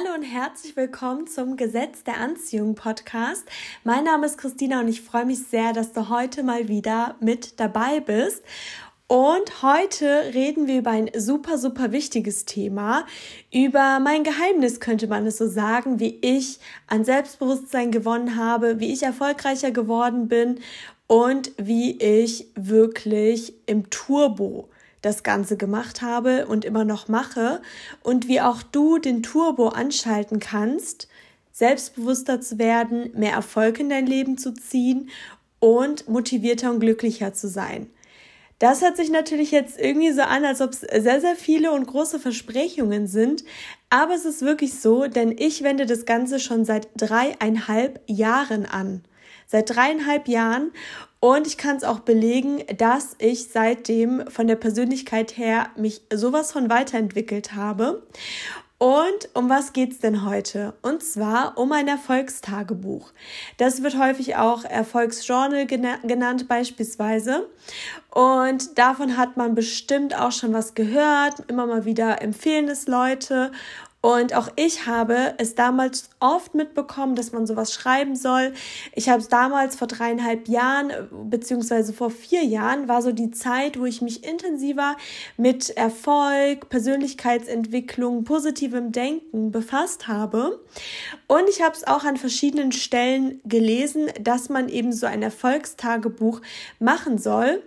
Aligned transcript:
Hallo 0.00 0.14
und 0.14 0.22
herzlich 0.22 0.76
willkommen 0.76 1.26
zum 1.26 1.56
Gesetz 1.56 2.04
der 2.04 2.18
Anziehung 2.18 2.74
Podcast. 2.74 3.44
Mein 3.84 4.04
Name 4.04 4.26
ist 4.26 4.38
Christina 4.38 4.80
und 4.80 4.88
ich 4.88 5.02
freue 5.02 5.26
mich 5.26 5.40
sehr, 5.44 5.72
dass 5.72 5.92
du 5.92 6.08
heute 6.08 6.42
mal 6.42 6.68
wieder 6.68 7.16
mit 7.20 7.58
dabei 7.60 8.00
bist. 8.00 8.42
Und 9.08 9.62
heute 9.62 10.32
reden 10.32 10.66
wir 10.68 10.78
über 10.78 10.90
ein 10.90 11.10
super, 11.16 11.58
super 11.58 11.92
wichtiges 11.92 12.44
Thema, 12.44 13.04
über 13.52 14.00
mein 14.00 14.24
Geheimnis 14.24 14.80
könnte 14.80 15.06
man 15.06 15.26
es 15.26 15.38
so 15.38 15.48
sagen, 15.48 16.00
wie 16.00 16.18
ich 16.22 16.60
an 16.86 17.04
Selbstbewusstsein 17.04 17.90
gewonnen 17.90 18.36
habe, 18.36 18.80
wie 18.80 18.92
ich 18.92 19.02
erfolgreicher 19.02 19.70
geworden 19.70 20.28
bin 20.28 20.60
und 21.08 21.52
wie 21.58 21.98
ich 21.98 22.46
wirklich 22.54 23.54
im 23.66 23.90
Turbo 23.90 24.69
das 25.02 25.22
Ganze 25.22 25.56
gemacht 25.56 26.02
habe 26.02 26.46
und 26.46 26.64
immer 26.64 26.84
noch 26.84 27.08
mache 27.08 27.62
und 28.02 28.28
wie 28.28 28.40
auch 28.40 28.62
du 28.62 28.98
den 28.98 29.22
Turbo 29.22 29.68
anschalten 29.68 30.40
kannst, 30.40 31.08
selbstbewusster 31.52 32.40
zu 32.40 32.58
werden, 32.58 33.10
mehr 33.14 33.32
Erfolg 33.32 33.80
in 33.80 33.88
dein 33.88 34.06
Leben 34.06 34.38
zu 34.38 34.52
ziehen 34.52 35.10
und 35.58 36.08
motivierter 36.08 36.70
und 36.70 36.80
glücklicher 36.80 37.32
zu 37.34 37.48
sein. 37.48 37.90
Das 38.60 38.82
hört 38.82 38.98
sich 38.98 39.10
natürlich 39.10 39.52
jetzt 39.52 39.80
irgendwie 39.80 40.12
so 40.12 40.20
an, 40.20 40.44
als 40.44 40.60
ob 40.60 40.72
es 40.72 40.80
sehr, 40.80 41.20
sehr 41.22 41.34
viele 41.34 41.72
und 41.72 41.86
große 41.86 42.20
Versprechungen 42.20 43.06
sind. 43.06 43.42
Aber 43.88 44.14
es 44.14 44.26
ist 44.26 44.42
wirklich 44.42 44.74
so, 44.78 45.06
denn 45.06 45.34
ich 45.36 45.62
wende 45.62 45.86
das 45.86 46.04
Ganze 46.04 46.38
schon 46.38 46.66
seit 46.66 46.88
dreieinhalb 46.94 48.02
Jahren 48.06 48.66
an. 48.66 49.02
Seit 49.46 49.70
dreieinhalb 49.74 50.28
Jahren 50.28 50.72
und 51.20 51.46
ich 51.46 51.58
kann 51.58 51.76
es 51.76 51.84
auch 51.84 52.00
belegen, 52.00 52.62
dass 52.78 53.14
ich 53.18 53.48
seitdem 53.48 54.26
von 54.28 54.46
der 54.46 54.56
Persönlichkeit 54.56 55.36
her 55.36 55.68
mich 55.76 56.00
sowas 56.12 56.50
von 56.50 56.70
weiterentwickelt 56.70 57.54
habe. 57.54 58.02
Und 58.78 59.28
um 59.34 59.50
was 59.50 59.74
geht's 59.74 59.98
denn 59.98 60.24
heute? 60.24 60.72
Und 60.80 61.02
zwar 61.02 61.58
um 61.58 61.70
ein 61.72 61.86
Erfolgstagebuch. 61.86 63.12
Das 63.58 63.82
wird 63.82 63.98
häufig 63.98 64.36
auch 64.36 64.64
Erfolgsjournal 64.64 65.66
genannt 65.66 66.48
beispielsweise. 66.48 67.46
Und 68.10 68.78
davon 68.78 69.18
hat 69.18 69.36
man 69.36 69.54
bestimmt 69.54 70.18
auch 70.18 70.32
schon 70.32 70.54
was 70.54 70.72
gehört. 70.72 71.40
Immer 71.48 71.66
mal 71.66 71.84
wieder 71.84 72.22
empfehlen 72.22 72.70
es 72.70 72.86
Leute. 72.86 73.52
Und 74.02 74.34
auch 74.34 74.48
ich 74.56 74.86
habe 74.86 75.34
es 75.36 75.54
damals 75.54 76.08
oft 76.20 76.54
mitbekommen, 76.54 77.16
dass 77.16 77.32
man 77.32 77.46
sowas 77.46 77.74
schreiben 77.74 78.16
soll. 78.16 78.54
Ich 78.94 79.10
habe 79.10 79.20
es 79.20 79.28
damals 79.28 79.76
vor 79.76 79.88
dreieinhalb 79.88 80.48
Jahren, 80.48 80.90
beziehungsweise 81.28 81.92
vor 81.92 82.10
vier 82.10 82.42
Jahren, 82.42 82.88
war 82.88 83.02
so 83.02 83.12
die 83.12 83.30
Zeit, 83.30 83.78
wo 83.78 83.84
ich 83.84 84.00
mich 84.00 84.24
intensiver 84.24 84.96
mit 85.36 85.68
Erfolg, 85.70 86.70
Persönlichkeitsentwicklung, 86.70 88.24
positivem 88.24 88.90
Denken 88.90 89.50
befasst 89.50 90.08
habe. 90.08 90.64
Und 91.26 91.48
ich 91.50 91.60
habe 91.60 91.74
es 91.74 91.86
auch 91.86 92.04
an 92.04 92.16
verschiedenen 92.16 92.72
Stellen 92.72 93.42
gelesen, 93.44 94.08
dass 94.18 94.48
man 94.48 94.70
eben 94.70 94.94
so 94.94 95.06
ein 95.06 95.22
Erfolgstagebuch 95.22 96.40
machen 96.78 97.18
soll. 97.18 97.62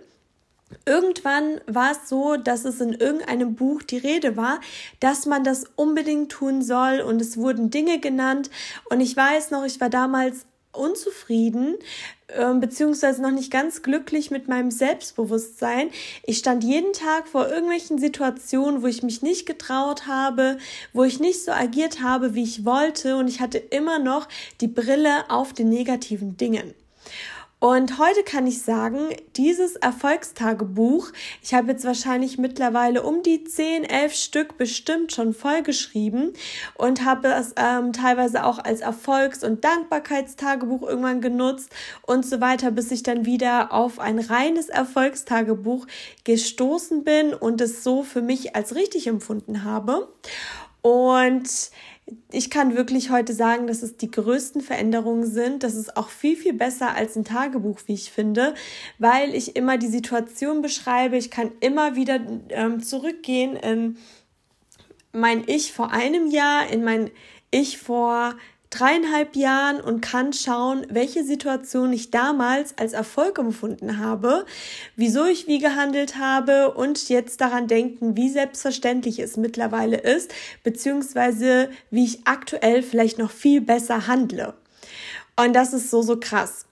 Irgendwann 0.86 1.60
war 1.66 1.92
es 1.92 2.08
so, 2.08 2.36
dass 2.36 2.64
es 2.64 2.80
in 2.80 2.92
irgendeinem 2.92 3.54
Buch 3.54 3.82
die 3.82 3.98
Rede 3.98 4.36
war, 4.36 4.60
dass 5.00 5.26
man 5.26 5.44
das 5.44 5.64
unbedingt 5.76 6.32
tun 6.32 6.62
soll 6.62 7.00
und 7.00 7.20
es 7.20 7.36
wurden 7.36 7.70
Dinge 7.70 8.00
genannt 8.00 8.50
und 8.90 9.00
ich 9.00 9.16
weiß 9.16 9.50
noch, 9.50 9.64
ich 9.64 9.80
war 9.80 9.90
damals 9.90 10.46
unzufrieden 10.72 11.76
äh, 12.28 12.52
beziehungsweise 12.54 13.22
noch 13.22 13.30
nicht 13.30 13.50
ganz 13.50 13.82
glücklich 13.82 14.30
mit 14.30 14.48
meinem 14.48 14.70
Selbstbewusstsein. 14.70 15.90
Ich 16.24 16.38
stand 16.38 16.64
jeden 16.64 16.92
Tag 16.92 17.28
vor 17.28 17.48
irgendwelchen 17.48 17.98
Situationen, 17.98 18.82
wo 18.82 18.86
ich 18.86 19.02
mich 19.02 19.22
nicht 19.22 19.46
getraut 19.46 20.06
habe, 20.06 20.58
wo 20.92 21.04
ich 21.04 21.20
nicht 21.20 21.44
so 21.44 21.52
agiert 21.52 22.02
habe, 22.02 22.34
wie 22.34 22.42
ich 22.42 22.64
wollte 22.64 23.16
und 23.16 23.28
ich 23.28 23.40
hatte 23.40 23.58
immer 23.58 23.98
noch 23.98 24.28
die 24.60 24.68
Brille 24.68 25.30
auf 25.30 25.52
den 25.52 25.68
negativen 25.68 26.36
Dingen. 26.36 26.74
Und 27.64 27.98
heute 27.98 28.24
kann 28.24 28.46
ich 28.46 28.60
sagen, 28.60 29.08
dieses 29.36 29.76
Erfolgstagebuch, 29.76 31.12
ich 31.42 31.54
habe 31.54 31.72
jetzt 31.72 31.86
wahrscheinlich 31.86 32.36
mittlerweile 32.36 33.02
um 33.02 33.22
die 33.22 33.42
10, 33.42 33.84
11 33.84 34.14
Stück 34.14 34.58
bestimmt 34.58 35.14
schon 35.14 35.32
vollgeschrieben 35.32 36.34
und 36.74 37.06
habe 37.06 37.28
es 37.28 37.54
ähm, 37.56 37.94
teilweise 37.94 38.44
auch 38.44 38.58
als 38.58 38.82
Erfolgs- 38.82 39.42
und 39.42 39.64
Dankbarkeitstagebuch 39.64 40.82
irgendwann 40.82 41.22
genutzt 41.22 41.70
und 42.02 42.26
so 42.26 42.42
weiter, 42.42 42.70
bis 42.70 42.90
ich 42.90 43.02
dann 43.02 43.24
wieder 43.24 43.72
auf 43.72 43.98
ein 43.98 44.18
reines 44.18 44.68
Erfolgstagebuch 44.68 45.86
gestoßen 46.24 47.02
bin 47.02 47.32
und 47.32 47.62
es 47.62 47.82
so 47.82 48.02
für 48.02 48.20
mich 48.20 48.54
als 48.54 48.74
richtig 48.74 49.06
empfunden 49.06 49.64
habe. 49.64 50.08
Und 50.82 51.48
ich 52.30 52.50
kann 52.50 52.76
wirklich 52.76 53.10
heute 53.10 53.32
sagen, 53.32 53.66
dass 53.66 53.82
es 53.82 53.96
die 53.96 54.10
größten 54.10 54.60
Veränderungen 54.60 55.26
sind. 55.26 55.62
Das 55.62 55.74
ist 55.74 55.96
auch 55.96 56.08
viel, 56.08 56.36
viel 56.36 56.52
besser 56.52 56.94
als 56.94 57.16
ein 57.16 57.24
Tagebuch, 57.24 57.80
wie 57.86 57.94
ich 57.94 58.10
finde, 58.10 58.54
weil 58.98 59.34
ich 59.34 59.56
immer 59.56 59.78
die 59.78 59.86
Situation 59.86 60.60
beschreibe. 60.60 61.16
Ich 61.16 61.30
kann 61.30 61.52
immer 61.60 61.96
wieder 61.96 62.20
ähm, 62.50 62.82
zurückgehen 62.82 63.56
in 63.56 63.96
mein 65.12 65.44
Ich 65.46 65.72
vor 65.72 65.92
einem 65.92 66.26
Jahr, 66.26 66.68
in 66.68 66.84
mein 66.84 67.10
Ich 67.50 67.78
vor 67.78 68.34
dreieinhalb 68.70 69.36
Jahren 69.36 69.80
und 69.80 70.00
kann 70.00 70.32
schauen, 70.32 70.86
welche 70.90 71.24
Situation 71.24 71.92
ich 71.92 72.10
damals 72.10 72.76
als 72.76 72.92
Erfolg 72.92 73.38
empfunden 73.38 73.98
habe, 73.98 74.44
wieso 74.96 75.26
ich 75.26 75.46
wie 75.46 75.58
gehandelt 75.58 76.16
habe 76.18 76.74
und 76.74 77.08
jetzt 77.08 77.40
daran 77.40 77.68
denken, 77.68 78.16
wie 78.16 78.28
selbstverständlich 78.28 79.18
es 79.20 79.36
mittlerweile 79.36 79.96
ist, 79.96 80.34
beziehungsweise 80.64 81.70
wie 81.90 82.04
ich 82.04 82.26
aktuell 82.26 82.82
vielleicht 82.82 83.18
noch 83.18 83.30
viel 83.30 83.60
besser 83.60 84.06
handle. 84.06 84.54
Und 85.36 85.54
das 85.54 85.72
ist 85.72 85.90
so, 85.90 86.02
so 86.02 86.18
krass. 86.18 86.66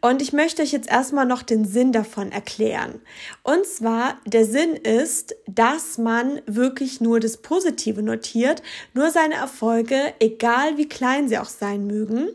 Und 0.00 0.22
ich 0.22 0.32
möchte 0.32 0.62
euch 0.62 0.72
jetzt 0.72 0.90
erstmal 0.90 1.26
noch 1.26 1.42
den 1.42 1.64
Sinn 1.64 1.92
davon 1.92 2.32
erklären. 2.32 3.00
Und 3.42 3.66
zwar, 3.66 4.18
der 4.26 4.44
Sinn 4.44 4.74
ist, 4.74 5.34
dass 5.46 5.98
man 5.98 6.40
wirklich 6.46 7.00
nur 7.00 7.20
das 7.20 7.36
Positive 7.36 8.02
notiert, 8.02 8.62
nur 8.94 9.10
seine 9.10 9.34
Erfolge, 9.34 10.14
egal 10.20 10.76
wie 10.76 10.88
klein 10.88 11.28
sie 11.28 11.38
auch 11.38 11.46
sein 11.46 11.86
mögen, 11.86 12.28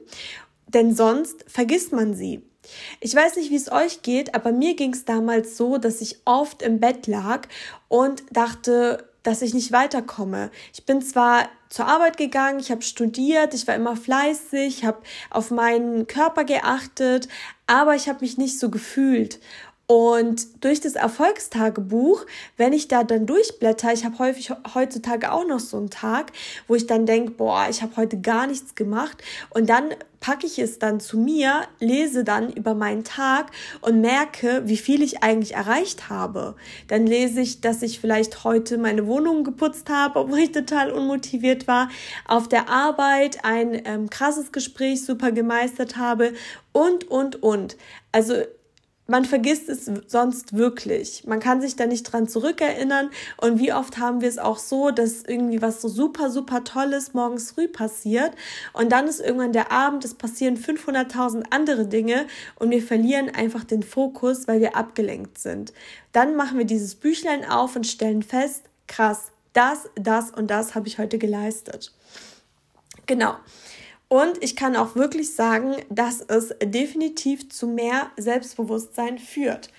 denn 0.67 0.95
sonst 0.95 1.45
vergisst 1.47 1.93
man 1.93 2.13
sie. 2.13 2.41
Ich 2.99 3.15
weiß 3.15 3.37
nicht, 3.37 3.49
wie 3.49 3.55
es 3.55 3.71
euch 3.71 4.01
geht, 4.01 4.35
aber 4.35 4.51
mir 4.51 4.75
ging 4.75 4.93
es 4.93 5.05
damals 5.05 5.57
so, 5.57 5.77
dass 5.77 6.01
ich 6.01 6.17
oft 6.25 6.61
im 6.61 6.79
Bett 6.79 7.07
lag 7.07 7.47
und 7.87 8.23
dachte, 8.31 9.06
dass 9.27 9.41
ich 9.41 9.53
nicht 9.53 9.73
weiterkomme. 9.73 10.51
Ich 10.73 10.85
bin 10.85 11.01
zwar 11.01 11.49
zur 11.67 11.85
Arbeit 11.85 12.15
gegangen, 12.15 12.61
ich 12.61 12.71
habe 12.71 12.81
studiert, 12.81 13.53
ich 13.53 13.67
war 13.67 13.75
immer 13.75 13.97
fleißig, 13.97 14.85
habe 14.85 14.99
auf 15.29 15.51
meinen 15.51 16.07
Körper 16.07 16.45
geachtet, 16.45 17.27
aber 17.66 17.93
ich 17.93 18.07
habe 18.07 18.21
mich 18.21 18.37
nicht 18.37 18.57
so 18.57 18.69
gefühlt. 18.69 19.41
Und 19.89 20.65
durch 20.65 20.81
das 20.81 20.95
Erfolgstagebuch, 20.95 22.25
wenn 22.57 22.73
ich 22.73 22.89
da 22.89 23.05
dann 23.05 23.25
durchblätter, 23.25 23.93
ich 23.93 24.03
habe 24.03 24.19
häufig 24.19 24.51
heutzutage 24.75 25.31
auch 25.31 25.47
noch 25.47 25.61
so 25.61 25.77
einen 25.77 25.89
Tag, 25.89 26.33
wo 26.67 26.75
ich 26.75 26.87
dann 26.87 27.05
denke, 27.05 27.31
boah, 27.31 27.67
ich 27.69 27.81
habe 27.81 27.95
heute 27.95 28.19
gar 28.19 28.47
nichts 28.47 28.75
gemacht. 28.75 29.23
Und 29.49 29.69
dann 29.69 29.95
packe 30.19 30.45
ich 30.45 30.59
es 30.59 30.77
dann 30.77 30.99
zu 30.99 31.17
mir, 31.17 31.61
lese 31.79 32.25
dann 32.25 32.51
über 32.51 32.73
meinen 32.73 33.05
Tag 33.05 33.51
und 33.79 34.01
merke, 34.01 34.63
wie 34.65 34.75
viel 34.75 35.01
ich 35.01 35.23
eigentlich 35.23 35.53
erreicht 35.53 36.09
habe. 36.09 36.55
Dann 36.89 37.07
lese 37.07 37.39
ich, 37.39 37.61
dass 37.61 37.81
ich 37.81 38.01
vielleicht 38.01 38.43
heute 38.43 38.77
meine 38.77 39.07
Wohnung 39.07 39.45
geputzt 39.45 39.89
habe, 39.89 40.19
obwohl 40.19 40.39
ich 40.39 40.51
total 40.51 40.91
unmotiviert 40.91 41.65
war, 41.65 41.89
auf 42.27 42.49
der 42.49 42.67
Arbeit 42.67 43.45
ein 43.45 43.81
ähm, 43.85 44.09
krasses 44.09 44.51
Gespräch 44.51 45.05
super 45.05 45.31
gemeistert 45.31 45.95
habe 45.95 46.33
und, 46.73 47.09
und, 47.09 47.41
und. 47.41 47.77
Also 48.11 48.33
man 49.07 49.25
vergisst 49.25 49.69
es 49.69 49.90
sonst 50.07 50.56
wirklich. 50.56 51.23
Man 51.25 51.40
kann 51.40 51.62
sich 51.62 51.75
da 51.75 51.85
nicht 51.85 52.03
dran 52.03 52.28
zurückerinnern. 52.28 53.09
Und 53.37 53.59
wie 53.59 53.73
oft 53.73 53.97
haben 53.97 54.22
wir 54.22 54.29
es 54.29 54.37
auch 54.37 54.58
so, 54.58 54.91
dass 54.91 55.23
irgendwie 55.23 55.61
was 55.61 55.81
so 55.81 55.87
super, 55.87 56.29
super 56.29 56.64
Tolles 56.64 57.14
morgens 57.14 57.52
früh 57.52 57.67
passiert. 57.67 58.31
Und 58.73 58.91
dann 58.91 59.08
ist 59.08 59.20
irgendwann 59.20 59.53
der 59.53 59.72
Abend, 59.72 60.03
es 60.05 60.14
passieren 60.14 60.58
500.000 60.58 61.46
andere 61.52 61.87
Dinge 61.87 62.28
und 62.55 62.70
wir 62.70 62.81
verlieren 62.81 63.29
einfach 63.34 63.64
den 63.64 63.84
Fokus, 63.84 64.47
weil 64.47 64.59
wir 64.59 64.76
abgelenkt 64.76 65.37
sind. 65.37 65.73
Dann 66.11 66.35
machen 66.35 66.58
wir 66.58 66.66
dieses 66.66 66.96
Büchlein 66.96 67.46
auf 67.46 67.76
und 67.76 67.87
stellen 67.87 68.23
fest, 68.23 68.64
krass, 68.87 69.31
das, 69.53 69.90
das 69.96 70.31
und 70.31 70.47
das 70.52 70.76
habe 70.76 70.87
ich 70.87 70.99
heute 70.99 71.17
geleistet. 71.17 71.93
Genau. 73.05 73.35
Und 74.09 74.41
ich 74.41 74.55
kann 74.55 74.75
auch 74.75 74.95
wirklich 74.95 75.35
sagen, 75.35 75.75
dass 75.89 76.21
es 76.21 76.53
definitiv 76.63 77.49
zu 77.49 77.67
mehr 77.67 78.11
Selbstbewusstsein 78.17 79.19
führt. 79.19 79.69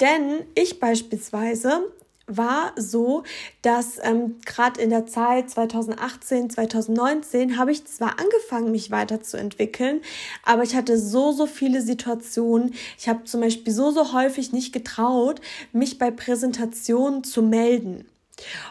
Denn 0.00 0.44
ich 0.54 0.80
beispielsweise 0.80 1.92
war 2.26 2.72
so, 2.76 3.22
dass 3.62 3.98
ähm, 4.02 4.36
gerade 4.46 4.80
in 4.80 4.90
der 4.90 5.06
Zeit 5.06 5.50
2018, 5.50 6.50
2019 6.50 7.58
habe 7.58 7.72
ich 7.72 7.84
zwar 7.84 8.18
angefangen, 8.18 8.70
mich 8.70 8.90
weiterzuentwickeln, 8.90 10.00
aber 10.42 10.62
ich 10.62 10.74
hatte 10.74 10.98
so, 10.98 11.32
so 11.32 11.46
viele 11.46 11.82
Situationen. 11.82 12.74
Ich 12.98 13.08
habe 13.08 13.24
zum 13.24 13.42
Beispiel 13.42 13.72
so, 13.72 13.90
so 13.90 14.14
häufig 14.14 14.52
nicht 14.52 14.72
getraut, 14.72 15.40
mich 15.72 15.98
bei 15.98 16.10
Präsentationen 16.10 17.24
zu 17.24 17.42
melden. 17.42 18.06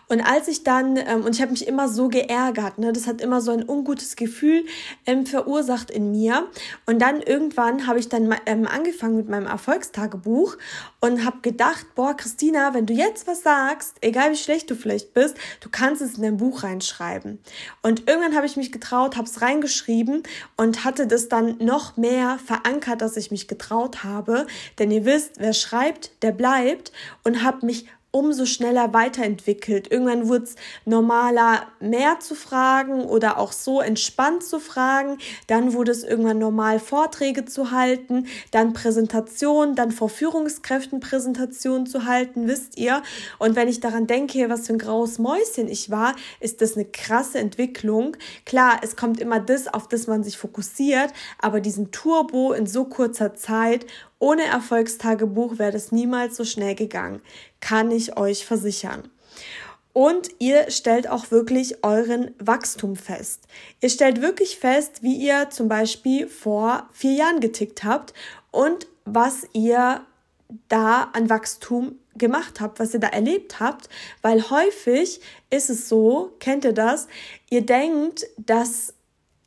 Und 0.08 0.22
als 0.22 0.48
ich 0.48 0.64
dann, 0.64 0.98
ähm, 0.98 1.24
und 1.24 1.36
ich 1.36 1.42
habe 1.42 1.52
mich 1.52 1.68
immer 1.68 1.90
so 1.90 2.10
geärgert, 2.10 2.78
ne, 2.78 2.94
das 2.94 3.08
hat 3.08 3.22
immer 3.22 3.42
so 3.42 3.52
ein 3.52 3.68
ungutes 3.68 4.16
Gefühl 4.16 4.66
ähm, 5.06 5.26
verursacht 5.26 5.92
in 5.92 6.12
mir. 6.12 6.48
Und 6.86 7.00
dann 7.02 7.22
irgendwann 7.22 7.88
habe 7.88 8.00
ich 8.00 8.10
dann 8.10 8.34
ähm, 8.46 8.68
angefangen 8.68 9.18
mit 9.18 9.30
meinem 9.30 9.48
Erfolgstagebuch 9.48 10.58
und 11.00 11.26
habe 11.26 11.38
gedacht, 11.42 11.86
boah, 11.96 12.16
Christina, 12.16 12.74
wenn 12.74 12.86
du 12.86 12.94
jetzt 12.94 13.28
was 13.28 13.44
sagst, 13.44 13.96
egal 14.02 14.32
wie 14.32 14.38
schlecht 14.38 14.70
du 14.70 14.76
vielleicht 14.76 15.14
bist, 15.14 15.36
du 15.60 15.70
kannst 15.70 16.02
es 16.02 16.16
in 16.16 16.24
dein 16.24 16.38
Buch 16.38 16.64
reinschreiben. 16.64 17.40
Und 17.82 18.08
irgendwann 18.08 18.36
habe 18.36 18.46
ich 18.46 18.56
mich 18.56 18.72
getraut, 18.72 19.18
habe 19.18 19.28
es 19.28 19.42
reingeschrieben 19.42 20.24
und 20.58 20.84
hatte 20.84 21.08
das 21.08 21.28
dann 21.30 21.58
noch 21.58 21.98
mehr 21.98 22.40
verankert, 22.46 23.02
dass 23.02 23.18
ich 23.18 23.32
mich 23.32 23.48
getraut 23.48 24.04
habe. 24.04 24.48
Denn 24.80 24.92
ihr 24.92 25.06
wisst, 25.06 25.34
wer 25.38 25.54
schreibt, 25.54 26.12
der 26.22 26.32
bleibt 26.32 26.92
und 27.24 27.44
habe 27.44 27.66
mich 27.66 27.88
umso 28.14 28.46
schneller 28.46 28.94
weiterentwickelt. 28.94 29.92
Irgendwann 29.92 30.30
wurde 30.30 30.44
es 30.44 30.56
normaler, 30.86 31.66
mehr 31.80 32.20
zu 32.20 32.36
fragen 32.36 33.06
oder 33.06 33.40
auch 33.40 33.52
so 33.52 33.82
entspannt 33.82 34.44
zu 34.44 34.60
fragen. 34.60 35.18
Dann 35.48 35.74
wurde 35.74 35.92
es 35.92 36.04
irgendwann 36.04 36.38
normal, 36.38 36.80
Vorträge 36.80 37.46
zu 37.46 37.72
halten, 37.72 38.28
dann 38.52 38.74
Präsentationen, 38.74 39.76
dann 39.76 39.92
vor 39.92 40.10
Führungskräften 40.10 41.00
Präsentationen 41.00 41.88
zu 41.88 42.06
halten, 42.06 42.48
wisst 42.48 42.78
ihr. 42.78 43.02
Und 43.40 43.56
wenn 43.56 43.68
ich 43.68 43.80
daran 43.80 44.06
denke, 44.06 44.48
was 44.48 44.68
für 44.68 44.74
ein 44.74 44.80
graues 44.80 45.18
Mäuschen 45.18 45.68
ich 45.68 45.90
war, 45.90 46.16
ist 46.40 46.62
das 46.62 46.76
eine 46.76 46.86
krasse 46.86 47.40
Entwicklung. 47.40 48.16
Klar, 48.46 48.80
es 48.84 48.96
kommt 48.96 49.20
immer 49.20 49.40
das, 49.40 49.68
auf 49.68 49.88
das 49.88 50.06
man 50.06 50.24
sich 50.24 50.38
fokussiert, 50.38 51.12
aber 51.40 51.62
diesen 51.62 51.92
Turbo 51.92 52.54
in 52.54 52.68
so 52.68 52.86
kurzer 52.86 53.34
Zeit 53.34 53.88
ohne 54.20 54.44
Erfolgstagebuch 54.44 55.60
wäre 55.60 55.72
das 55.72 55.92
niemals 55.92 56.36
so 56.36 56.46
schnell 56.46 56.76
gegangen, 56.76 57.22
kann 57.60 57.92
ich 57.92 58.18
euch 58.18 58.46
versichern. 58.46 59.10
Und 59.94 60.30
ihr 60.40 60.72
stellt 60.72 61.08
auch 61.08 61.30
wirklich 61.30 61.84
euren 61.84 62.34
Wachstum 62.40 62.96
fest. 62.96 63.42
Ihr 63.80 63.90
stellt 63.90 64.22
wirklich 64.22 64.58
fest, 64.58 65.04
wie 65.04 65.16
ihr 65.16 65.52
zum 65.52 65.68
Beispiel 65.68 66.28
vor 66.28 66.90
vier 66.92 67.14
Jahren 67.14 67.40
getickt 67.40 67.84
habt 67.84 68.14
und 68.50 68.88
was 69.06 69.48
ihr 69.54 70.02
da 70.68 71.10
an 71.14 71.30
Wachstum 71.30 72.00
gemacht 72.16 72.60
habt, 72.60 72.80
was 72.80 72.94
ihr 72.94 73.00
da 73.00 73.08
erlebt 73.08 73.60
habt, 73.60 73.90
weil 74.22 74.50
häufig 74.50 75.22
ist 75.50 75.70
es 75.70 75.90
so, 75.90 76.32
kennt 76.40 76.66
ihr 76.66 76.74
das, 76.74 77.08
ihr 77.50 77.66
denkt, 77.66 78.26
dass 78.38 78.94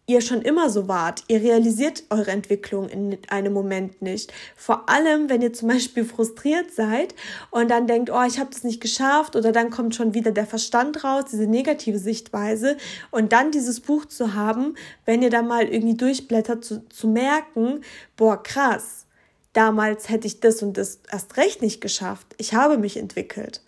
ihr 0.06 0.20
schon 0.20 0.42
immer 0.42 0.70
so 0.70 0.86
wart. 0.86 1.24
Ihr 1.26 1.42
realisiert 1.42 2.04
eure 2.10 2.30
Entwicklung 2.30 2.88
in 2.88 3.18
einem 3.28 3.52
Moment 3.52 4.02
nicht. 4.02 4.32
Vor 4.54 4.88
allem, 4.88 5.28
wenn 5.28 5.42
ihr 5.42 5.52
zum 5.52 5.68
Beispiel 5.68 6.04
frustriert 6.04 6.72
seid 6.72 7.14
und 7.50 7.70
dann 7.70 7.86
denkt, 7.88 8.10
oh, 8.10 8.22
ich 8.26 8.38
habe 8.38 8.50
das 8.52 8.62
nicht 8.62 8.80
geschafft 8.80 9.34
oder 9.34 9.50
dann 9.50 9.70
kommt 9.70 9.96
schon 9.96 10.14
wieder 10.14 10.30
der 10.30 10.46
Verstand 10.46 11.02
raus, 11.02 11.24
diese 11.30 11.46
negative 11.46 11.98
Sichtweise 11.98 12.76
und 13.10 13.32
dann 13.32 13.50
dieses 13.50 13.80
Buch 13.80 14.04
zu 14.04 14.34
haben, 14.34 14.74
wenn 15.04 15.22
ihr 15.22 15.30
da 15.30 15.42
mal 15.42 15.64
irgendwie 15.64 15.96
durchblättert, 15.96 16.64
zu, 16.64 16.88
zu 16.88 17.08
merken, 17.08 17.80
boah, 18.16 18.40
krass, 18.40 19.06
damals 19.52 20.08
hätte 20.08 20.28
ich 20.28 20.38
das 20.38 20.62
und 20.62 20.76
das 20.76 21.00
erst 21.10 21.36
recht 21.36 21.62
nicht 21.62 21.80
geschafft. 21.80 22.26
Ich 22.38 22.54
habe 22.54 22.78
mich 22.78 22.96
entwickelt. 22.96 23.62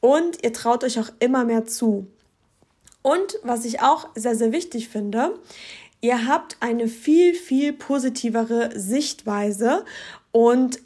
Und 0.00 0.44
ihr 0.44 0.52
traut 0.52 0.84
euch 0.84 0.98
auch 1.00 1.10
immer 1.18 1.44
mehr 1.44 1.66
zu. 1.66 2.06
Und 3.08 3.38
was 3.42 3.64
ich 3.64 3.80
auch 3.80 4.06
sehr, 4.14 4.36
sehr 4.36 4.52
wichtig 4.52 4.90
finde, 4.90 5.40
ihr 6.02 6.26
habt 6.26 6.58
eine 6.60 6.88
viel, 6.88 7.32
viel 7.32 7.72
positivere 7.72 8.78
Sichtweise 8.78 9.86
und 10.30 10.80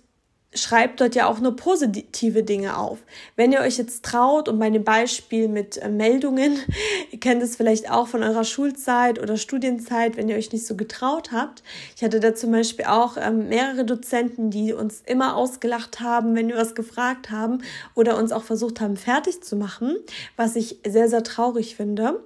schreibt 0.54 1.00
dort 1.00 1.14
ja 1.14 1.26
auch 1.26 1.40
nur 1.40 1.56
positive 1.56 2.42
Dinge 2.42 2.76
auf. 2.76 2.98
Wenn 3.36 3.52
ihr 3.52 3.60
euch 3.60 3.78
jetzt 3.78 4.04
traut, 4.04 4.48
und 4.48 4.58
bei 4.58 4.68
dem 4.68 4.84
Beispiel 4.84 5.48
mit 5.48 5.78
äh, 5.78 5.88
Meldungen, 5.88 6.58
ihr 7.10 7.20
kennt 7.20 7.42
es 7.42 7.56
vielleicht 7.56 7.90
auch 7.90 8.06
von 8.06 8.22
eurer 8.22 8.44
Schulzeit 8.44 9.20
oder 9.20 9.36
Studienzeit, 9.36 10.16
wenn 10.16 10.28
ihr 10.28 10.36
euch 10.36 10.52
nicht 10.52 10.66
so 10.66 10.76
getraut 10.76 11.32
habt. 11.32 11.62
Ich 11.96 12.04
hatte 12.04 12.20
da 12.20 12.34
zum 12.34 12.52
Beispiel 12.52 12.84
auch 12.84 13.16
ähm, 13.16 13.48
mehrere 13.48 13.84
Dozenten, 13.84 14.50
die 14.50 14.72
uns 14.72 15.02
immer 15.06 15.36
ausgelacht 15.36 16.00
haben, 16.00 16.34
wenn 16.34 16.48
wir 16.48 16.56
was 16.56 16.74
gefragt 16.74 17.30
haben 17.30 17.62
oder 17.94 18.18
uns 18.18 18.32
auch 18.32 18.44
versucht 18.44 18.80
haben, 18.80 18.96
fertig 18.96 19.42
zu 19.42 19.56
machen, 19.56 19.96
was 20.36 20.56
ich 20.56 20.78
sehr, 20.86 21.08
sehr 21.08 21.22
traurig 21.22 21.76
finde. 21.76 22.20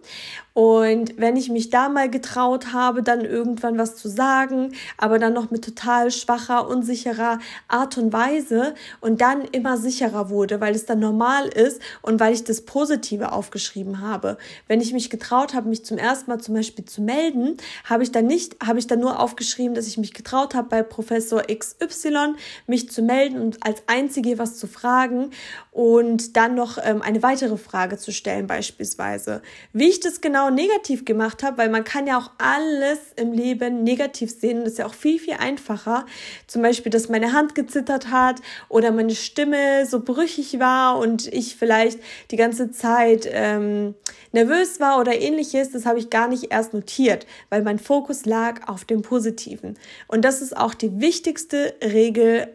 Und 0.56 1.18
wenn 1.18 1.36
ich 1.36 1.50
mich 1.50 1.68
da 1.68 1.90
mal 1.90 2.08
getraut 2.08 2.72
habe, 2.72 3.02
dann 3.02 3.20
irgendwann 3.20 3.76
was 3.76 3.94
zu 3.94 4.08
sagen, 4.08 4.72
aber 4.96 5.18
dann 5.18 5.34
noch 5.34 5.50
mit 5.50 5.62
total 5.62 6.10
schwacher, 6.10 6.66
unsicherer 6.66 7.40
Art 7.68 7.98
und 7.98 8.10
Weise 8.10 8.72
und 9.02 9.20
dann 9.20 9.44
immer 9.44 9.76
sicherer 9.76 10.30
wurde, 10.30 10.58
weil 10.58 10.74
es 10.74 10.86
dann 10.86 10.98
normal 10.98 11.46
ist 11.48 11.82
und 12.00 12.20
weil 12.20 12.32
ich 12.32 12.42
das 12.42 12.62
Positive 12.62 13.32
aufgeschrieben 13.32 14.00
habe. 14.00 14.38
Wenn 14.66 14.80
ich 14.80 14.94
mich 14.94 15.10
getraut 15.10 15.52
habe, 15.52 15.68
mich 15.68 15.84
zum 15.84 15.98
ersten 15.98 16.30
Mal 16.30 16.40
zum 16.40 16.54
Beispiel 16.54 16.86
zu 16.86 17.02
melden, 17.02 17.58
habe 17.84 18.02
ich 18.02 18.10
dann 18.10 18.26
nicht, 18.26 18.56
habe 18.66 18.78
ich 18.78 18.86
dann 18.86 19.00
nur 19.00 19.20
aufgeschrieben, 19.20 19.74
dass 19.74 19.86
ich 19.86 19.98
mich 19.98 20.14
getraut 20.14 20.54
habe, 20.54 20.70
bei 20.70 20.82
Professor 20.82 21.42
XY 21.42 22.36
mich 22.66 22.88
zu 22.90 23.02
melden 23.02 23.42
und 23.42 23.58
als 23.62 23.82
einzige 23.88 24.38
was 24.38 24.56
zu 24.56 24.66
fragen 24.66 25.32
und 25.70 26.38
dann 26.38 26.54
noch 26.54 26.78
ähm, 26.82 27.02
eine 27.02 27.22
weitere 27.22 27.58
Frage 27.58 27.98
zu 27.98 28.10
stellen 28.10 28.46
beispielsweise. 28.46 29.42
Wie 29.74 29.88
ich 29.88 30.00
das 30.00 30.22
genau 30.22 30.45
negativ 30.50 31.04
gemacht 31.04 31.42
habe, 31.42 31.58
weil 31.58 31.68
man 31.68 31.84
kann 31.84 32.06
ja 32.06 32.18
auch 32.18 32.30
alles 32.38 32.98
im 33.16 33.32
Leben 33.32 33.82
negativ 33.82 34.30
sehen. 34.30 34.60
Das 34.60 34.72
ist 34.72 34.78
ja 34.78 34.86
auch 34.86 34.94
viel, 34.94 35.18
viel 35.18 35.34
einfacher. 35.34 36.06
Zum 36.46 36.62
Beispiel, 36.62 36.90
dass 36.90 37.08
meine 37.08 37.32
Hand 37.32 37.54
gezittert 37.54 38.10
hat 38.10 38.40
oder 38.68 38.92
meine 38.92 39.14
Stimme 39.14 39.86
so 39.86 40.00
brüchig 40.00 40.58
war 40.58 40.98
und 40.98 41.26
ich 41.32 41.56
vielleicht 41.56 41.98
die 42.30 42.36
ganze 42.36 42.70
Zeit 42.70 43.28
ähm, 43.30 43.94
nervös 44.32 44.80
war 44.80 45.00
oder 45.00 45.20
ähnliches. 45.20 45.70
Das 45.70 45.86
habe 45.86 45.98
ich 45.98 46.10
gar 46.10 46.28
nicht 46.28 46.52
erst 46.52 46.74
notiert, 46.74 47.26
weil 47.50 47.62
mein 47.62 47.78
Fokus 47.78 48.26
lag 48.26 48.68
auf 48.68 48.84
dem 48.84 49.02
Positiven. 49.02 49.78
Und 50.08 50.24
das 50.24 50.42
ist 50.42 50.56
auch 50.56 50.74
die 50.74 51.00
wichtigste 51.00 51.74
Regel. 51.82 52.48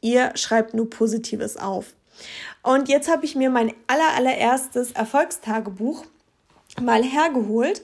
Ihr 0.00 0.32
schreibt 0.34 0.74
nur 0.74 0.88
Positives 0.88 1.56
auf. 1.56 1.94
Und 2.62 2.88
jetzt 2.88 3.10
habe 3.10 3.24
ich 3.24 3.36
mir 3.36 3.50
mein 3.50 3.72
aller, 3.86 4.14
allererstes 4.16 4.92
Erfolgstagebuch 4.92 6.04
mal 6.80 7.02
hergeholt. 7.02 7.82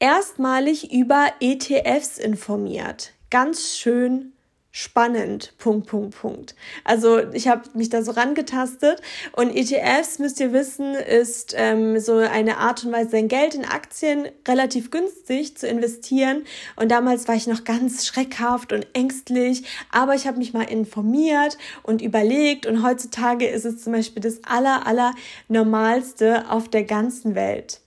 erstmalig 0.00 0.92
über 0.92 1.28
ETFs 1.40 2.18
informiert. 2.18 3.14
Ganz 3.30 3.74
schön 3.78 4.35
spannend. 4.76 5.54
Punkt, 5.56 5.86
Punkt, 5.86 6.20
Punkt. 6.20 6.54
Also 6.84 7.18
ich 7.32 7.48
habe 7.48 7.62
mich 7.72 7.88
da 7.88 8.02
so 8.02 8.10
rangetastet 8.10 9.00
und 9.32 9.56
ETFs, 9.56 10.18
müsst 10.18 10.38
ihr 10.38 10.52
wissen, 10.52 10.94
ist 10.94 11.54
ähm, 11.56 11.98
so 11.98 12.16
eine 12.18 12.58
Art 12.58 12.84
und 12.84 12.92
Weise, 12.92 13.12
sein 13.12 13.28
Geld 13.28 13.54
in 13.54 13.64
Aktien 13.64 14.28
relativ 14.46 14.90
günstig 14.90 15.56
zu 15.56 15.66
investieren. 15.66 16.44
Und 16.76 16.90
damals 16.90 17.26
war 17.26 17.34
ich 17.34 17.46
noch 17.46 17.64
ganz 17.64 18.04
schreckhaft 18.04 18.74
und 18.74 18.86
ängstlich, 18.92 19.64
aber 19.90 20.14
ich 20.14 20.26
habe 20.26 20.36
mich 20.36 20.52
mal 20.52 20.64
informiert 20.64 21.56
und 21.82 22.02
überlegt 22.02 22.66
und 22.66 22.82
heutzutage 22.84 23.46
ist 23.46 23.64
es 23.64 23.82
zum 23.82 23.94
Beispiel 23.94 24.20
das 24.22 24.44
aller, 24.44 24.86
aller 24.86 25.14
Normalste 25.48 26.50
auf 26.50 26.68
der 26.68 26.84
ganzen 26.84 27.34
Welt. 27.34 27.80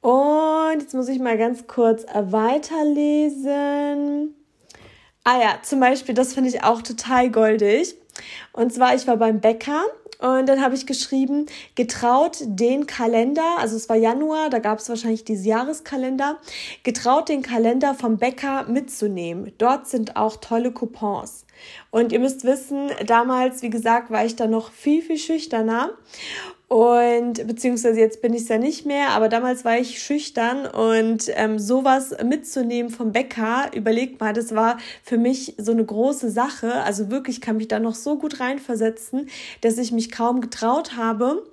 Und 0.00 0.80
jetzt 0.80 0.94
muss 0.94 1.08
ich 1.08 1.18
mal 1.18 1.36
ganz 1.36 1.66
kurz 1.66 2.06
weiterlesen. 2.14 3.44
Ah 5.24 5.40
ja, 5.40 5.58
zum 5.62 5.80
Beispiel, 5.80 6.14
das 6.14 6.34
finde 6.34 6.50
ich 6.50 6.62
auch 6.62 6.82
total 6.82 7.30
goldig. 7.30 7.96
Und 8.52 8.72
zwar, 8.72 8.94
ich 8.94 9.06
war 9.06 9.16
beim 9.16 9.40
Bäcker 9.40 9.82
und 10.18 10.46
dann 10.46 10.62
habe 10.62 10.74
ich 10.74 10.86
geschrieben, 10.86 11.46
getraut 11.74 12.38
den 12.42 12.86
Kalender, 12.86 13.56
also 13.58 13.74
es 13.74 13.88
war 13.88 13.96
Januar, 13.96 14.50
da 14.50 14.58
gab 14.58 14.78
es 14.78 14.88
wahrscheinlich 14.88 15.24
diese 15.24 15.48
Jahreskalender, 15.48 16.38
getraut 16.82 17.28
den 17.28 17.42
Kalender 17.42 17.94
vom 17.94 18.18
Bäcker 18.18 18.64
mitzunehmen. 18.64 19.52
Dort 19.58 19.88
sind 19.88 20.16
auch 20.16 20.36
tolle 20.36 20.72
Coupons. 20.72 21.46
Und 21.90 22.12
ihr 22.12 22.20
müsst 22.20 22.44
wissen, 22.44 22.90
damals, 23.06 23.62
wie 23.62 23.70
gesagt, 23.70 24.10
war 24.10 24.24
ich 24.24 24.36
da 24.36 24.46
noch 24.46 24.70
viel, 24.70 25.02
viel 25.02 25.18
schüchterner. 25.18 25.90
Und 26.74 27.46
beziehungsweise 27.46 28.00
jetzt 28.00 28.20
bin 28.20 28.34
ich 28.34 28.42
es 28.42 28.48
ja 28.48 28.58
nicht 28.58 28.84
mehr, 28.84 29.10
aber 29.10 29.28
damals 29.28 29.64
war 29.64 29.78
ich 29.78 30.02
schüchtern 30.02 30.66
und 30.66 31.30
ähm, 31.36 31.60
sowas 31.60 32.16
mitzunehmen 32.24 32.90
vom 32.90 33.12
Bäcker, 33.12 33.70
überlegt 33.76 34.20
mal, 34.20 34.32
das 34.32 34.56
war 34.56 34.78
für 35.04 35.16
mich 35.16 35.54
so 35.56 35.70
eine 35.70 35.84
große 35.84 36.30
Sache. 36.30 36.82
Also 36.82 37.12
wirklich 37.12 37.40
kann 37.40 37.58
mich 37.58 37.68
da 37.68 37.78
noch 37.78 37.94
so 37.94 38.18
gut 38.18 38.40
reinversetzen, 38.40 39.28
dass 39.60 39.78
ich 39.78 39.92
mich 39.92 40.10
kaum 40.10 40.40
getraut 40.40 40.96
habe 40.96 41.44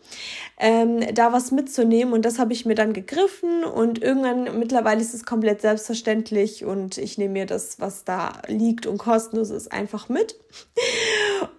ähm, 0.58 1.02
da 1.14 1.34
was 1.34 1.52
mitzunehmen. 1.52 2.14
Und 2.14 2.24
das 2.24 2.40
habe 2.40 2.54
ich 2.54 2.66
mir 2.66 2.76
dann 2.76 2.94
gegriffen 2.94 3.64
und 3.64 4.02
irgendwann 4.02 4.60
mittlerweile 4.60 5.02
ist 5.02 5.14
es 5.14 5.26
komplett 5.26 5.62
selbstverständlich 5.62 6.66
und 6.66 6.98
ich 6.98 7.18
nehme 7.18 7.34
mir 7.34 7.46
das, 7.46 7.80
was 7.80 8.06
da 8.06 8.42
liegt 8.48 8.86
und 8.86 8.98
kostenlos 8.98 9.50
ist, 9.50 9.72
einfach 9.72 10.08
mit. 10.10 10.36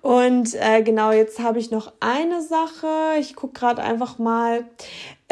Und 0.02 0.54
äh, 0.54 0.82
genau, 0.82 1.12
jetzt 1.12 1.38
habe 1.38 1.60
ich 1.60 1.70
noch 1.70 1.92
eine 2.00 2.42
Sache. 2.42 3.14
Ich 3.20 3.36
gucke 3.36 3.58
gerade 3.60 3.82
einfach 3.82 4.18
mal. 4.18 4.66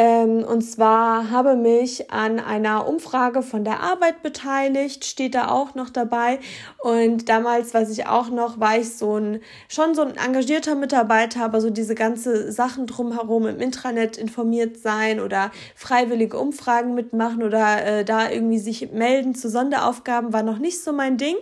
Ähm, 0.00 0.44
und 0.44 0.62
zwar 0.62 1.30
habe 1.30 1.56
mich 1.56 2.10
an 2.10 2.40
einer 2.40 2.88
Umfrage 2.88 3.42
von 3.42 3.64
der 3.64 3.80
Arbeit 3.80 4.22
beteiligt, 4.22 5.04
steht 5.04 5.34
da 5.34 5.48
auch 5.48 5.74
noch 5.74 5.90
dabei. 5.90 6.38
Und 6.78 7.28
damals, 7.28 7.74
weiß 7.74 7.90
ich 7.90 8.06
auch 8.06 8.30
noch, 8.30 8.58
war 8.58 8.78
ich 8.78 8.96
so 8.96 9.18
ein, 9.18 9.42
schon 9.68 9.94
so 9.94 10.00
ein 10.00 10.16
engagierter 10.16 10.74
Mitarbeiter, 10.74 11.44
aber 11.44 11.60
so 11.60 11.68
diese 11.68 11.94
ganze 11.94 12.50
Sachen 12.50 12.86
drumherum 12.86 13.46
im 13.46 13.60
Intranet 13.60 14.16
informiert 14.16 14.78
sein 14.78 15.20
oder 15.20 15.50
freiwillige 15.76 16.38
Umfragen 16.38 16.94
mitmachen 16.94 17.42
oder 17.42 17.84
äh, 17.84 18.02
da 18.02 18.30
irgendwie 18.30 18.58
sich 18.58 18.92
melden 18.92 19.34
zu 19.34 19.50
Sonderaufgaben 19.50 20.32
war 20.32 20.42
noch 20.42 20.58
nicht 20.58 20.82
so 20.82 20.94
mein 20.94 21.18
Ding. 21.18 21.36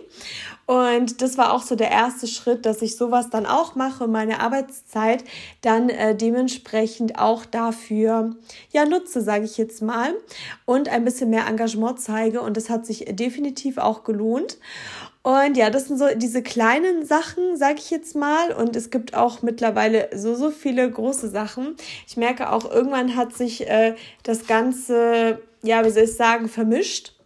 Und 0.65 1.23
das 1.23 1.37
war 1.37 1.53
auch 1.53 1.63
so 1.63 1.75
der 1.75 1.89
erste 1.89 2.27
Schritt, 2.27 2.65
dass 2.65 2.81
ich 2.81 2.95
sowas 2.95 3.31
dann 3.31 3.47
auch 3.47 3.73
mache, 3.73 4.07
meine 4.07 4.39
Arbeitszeit 4.39 5.23
dann 5.61 5.89
äh, 5.89 6.13
dementsprechend 6.13 7.17
auch 7.17 7.45
dafür 7.45 8.35
ja 8.71 8.85
nutze, 8.85 9.21
sage 9.21 9.45
ich 9.45 9.57
jetzt 9.57 9.81
mal, 9.81 10.13
und 10.65 10.89
ein 10.89 11.05
bisschen 11.05 11.29
mehr 11.29 11.47
Engagement 11.47 11.99
zeige. 11.99 12.41
Und 12.41 12.57
das 12.57 12.69
hat 12.69 12.85
sich 12.85 13.05
definitiv 13.09 13.77
auch 13.77 14.03
gelohnt. 14.03 14.57
Und 15.21 15.57
ja, 15.57 15.69
das 15.69 15.87
sind 15.87 15.97
so 15.97 16.07
diese 16.15 16.41
kleinen 16.41 17.05
Sachen, 17.05 17.57
sage 17.57 17.79
ich 17.79 17.89
jetzt 17.89 18.15
mal. 18.15 18.51
Und 18.53 18.75
es 18.75 18.89
gibt 18.89 19.13
auch 19.13 19.41
mittlerweile 19.41 20.09
so, 20.15 20.35
so 20.35 20.49
viele 20.49 20.89
große 20.89 21.29
Sachen. 21.29 21.75
Ich 22.07 22.17
merke 22.17 22.51
auch, 22.51 22.69
irgendwann 22.69 23.15
hat 23.15 23.35
sich 23.35 23.69
äh, 23.69 23.95
das 24.23 24.47
Ganze, 24.47 25.41
ja, 25.61 25.85
wie 25.85 25.89
soll 25.89 26.03
ich 26.03 26.15
sagen, 26.15 26.47
vermischt 26.47 27.18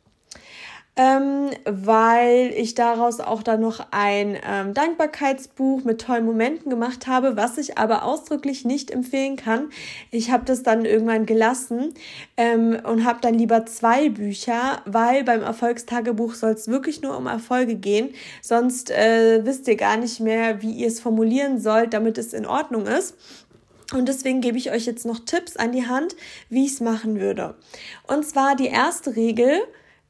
ähm, 0.96 1.50
weil 1.66 2.54
ich 2.56 2.76
daraus 2.76 3.20
auch 3.20 3.42
dann 3.42 3.62
noch 3.62 3.88
ein 3.90 4.38
ähm, 4.48 4.74
Dankbarkeitsbuch 4.76 5.84
mit 5.84 6.02
tollen 6.02 6.26
Momenten 6.26 6.70
gemacht 6.70 7.08
habe, 7.08 7.36
was 7.36 7.58
ich 7.58 7.80
aber 7.80 8.04
ausdrücklich 8.04 8.64
nicht 8.64 8.92
empfehlen 8.92 9.36
kann. 9.36 9.70
Ich 10.12 10.30
habe 10.30 10.46
das 10.46 10.62
dann 10.62 10.86
irgendwann 10.86 11.26
gelassen 11.26 11.96
ähm, 12.38 12.80
und 12.84 13.06
habe 13.06 13.20
dann 13.22 13.34
lieber 13.34 13.66
zwei 13.66 14.10
Bücher, 14.10 14.82
weil 14.86 15.24
beim 15.24 15.42
Erfolgstagebuch 15.42 16.36
soll 16.36 16.52
es 16.52 16.68
wirklich 16.68 17.02
nur 17.02 17.18
um 17.18 17.26
Erfolge 17.26 17.76
gehen. 17.76 18.14
Sonst 18.42 18.92
äh, 18.92 19.42
wisst 19.44 19.68
ihr 19.68 19.78
gar 19.78 19.98
nicht 19.98 20.20
mehr, 20.20 20.62
wie 20.62 20.74
ihr 20.74 20.88
es 20.88 21.00
formulieren 21.00 21.60
sollt, 21.60 21.94
damit 21.94 22.20
es 22.20 22.34
in 22.34 22.46
Ordnung 22.46 22.86
ist. 22.86 23.16
Und 23.94 24.08
deswegen 24.08 24.42
gebe 24.42 24.58
ich 24.58 24.72
euch 24.72 24.86
jetzt 24.86 25.06
noch 25.06 25.20
Tipps 25.20 25.58
an 25.58 25.72
die 25.72 25.88
Hand, 25.88 26.16
wie 26.50 26.66
ich 26.66 26.74
es 26.74 26.82
machen 26.82 27.20
würde. 27.20 27.56
Und 28.08 28.26
zwar 28.26 28.56
die 28.56 28.68
erste 28.68 29.16
Regel, 29.16 29.60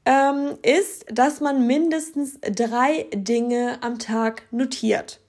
ähm, 0.05 0.57
ist, 0.61 1.05
dass 1.11 1.39
man 1.39 1.65
mindestens 1.65 2.39
drei 2.41 3.07
Dinge 3.13 3.77
am 3.81 3.99
Tag 3.99 4.43
notiert. 4.51 5.19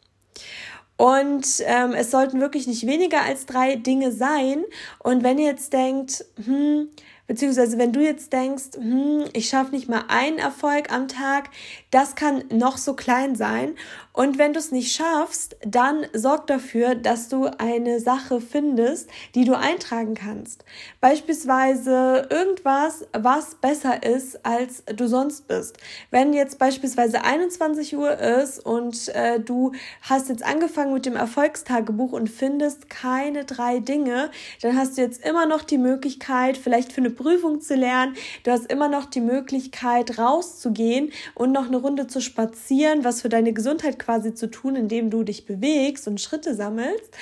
Und 0.97 1.47
ähm, 1.65 1.93
es 1.93 2.11
sollten 2.11 2.41
wirklich 2.41 2.67
nicht 2.67 2.87
weniger 2.87 3.23
als 3.23 3.47
drei 3.47 3.77
Dinge 3.77 4.13
sein. 4.13 4.65
Und 5.01 5.25
wenn 5.25 5.39
ihr 5.39 5.47
jetzt 5.47 5.73
denkt, 5.73 6.25
hm, 6.45 6.89
beziehungsweise 7.27 7.79
wenn 7.79 7.93
du 7.93 8.01
jetzt 8.01 8.33
denkst, 8.33 8.77
hm, 8.77 9.25
ich 9.33 9.49
schaffe 9.49 9.73
nicht 9.73 9.89
mal 9.89 10.05
einen 10.09 10.39
Erfolg 10.39 10.93
am 10.93 11.09
Tag, 11.09 11.51
das 11.91 12.15
kann 12.15 12.45
noch 12.51 12.79
so 12.79 12.95
klein 12.95 13.35
sein. 13.35 13.75
Und 14.17 14.39
wenn 14.39 14.53
du 14.53 14.61
es 14.61 14.71
nicht 14.71 14.95
schaffst, 14.95 15.57
dann 15.67 16.07
sorg 16.13 16.47
dafür, 16.47 16.95
dass 16.95 17.29
du 17.29 17.47
eine 17.59 17.99
Sache 17.99 18.41
findest, 18.41 19.11
die 19.35 19.45
du 19.45 19.59
eintragen 19.59 20.15
kannst. 20.15 20.65
Beispielsweise 21.01 22.29
irgendwas, 22.31 23.09
was 23.13 23.57
besser 23.57 24.05
ist, 24.05 24.47
als 24.47 24.85
du 24.85 25.09
sonst 25.09 25.49
bist. 25.49 25.79
Wenn 26.13 26.33
jetzt 26.33 26.61
beispielsweise 26.61 27.25
21 27.25 27.97
Uhr 27.97 28.17
ist 28.17 28.65
und 28.65 29.09
äh, 29.17 29.41
du 29.41 29.73
hast 30.03 30.29
jetzt 30.29 30.45
angefangen 30.45 30.95
mit 30.95 31.07
dem 31.07 31.17
Erfolgstagebuch 31.17 32.13
und 32.13 32.31
findest 32.31 32.89
keine 32.89 33.45
drei 33.45 33.81
Dinge, 33.81 34.31
dann 34.63 34.79
hast 34.79 34.97
du 34.97 35.03
jetzt 35.03 35.27
immer 35.27 35.47
noch 35.47 35.65
die 35.65 35.79
Möglichkeit, 35.79 36.57
vielleicht 36.57 36.93
für 36.93 37.01
eine 37.01 37.11
Prüfung 37.11 37.61
zu 37.61 37.75
lernen. 37.75 38.15
Du 38.45 38.53
hast 38.53 38.71
immer 38.71 38.87
noch 38.87 39.07
die 39.07 39.21
Möglichkeit, 39.21 40.21
rauszugehen 40.21 41.11
und 41.35 41.51
noch 41.51 41.67
eine 41.67 41.79
Runde 41.79 42.07
zu 42.07 42.21
spazieren, 42.21 43.03
was 43.03 43.21
für 43.21 43.29
deine 43.29 43.53
Gesundheit 43.53 44.04
quasi 44.05 44.35
zu 44.35 44.51
tun, 44.51 44.77
indem 44.77 45.11
du 45.11 45.23
dich 45.23 45.47
bewegst 45.47 46.07
und 46.07 46.21
Schritte 46.21 46.55
sammelst 46.55 47.17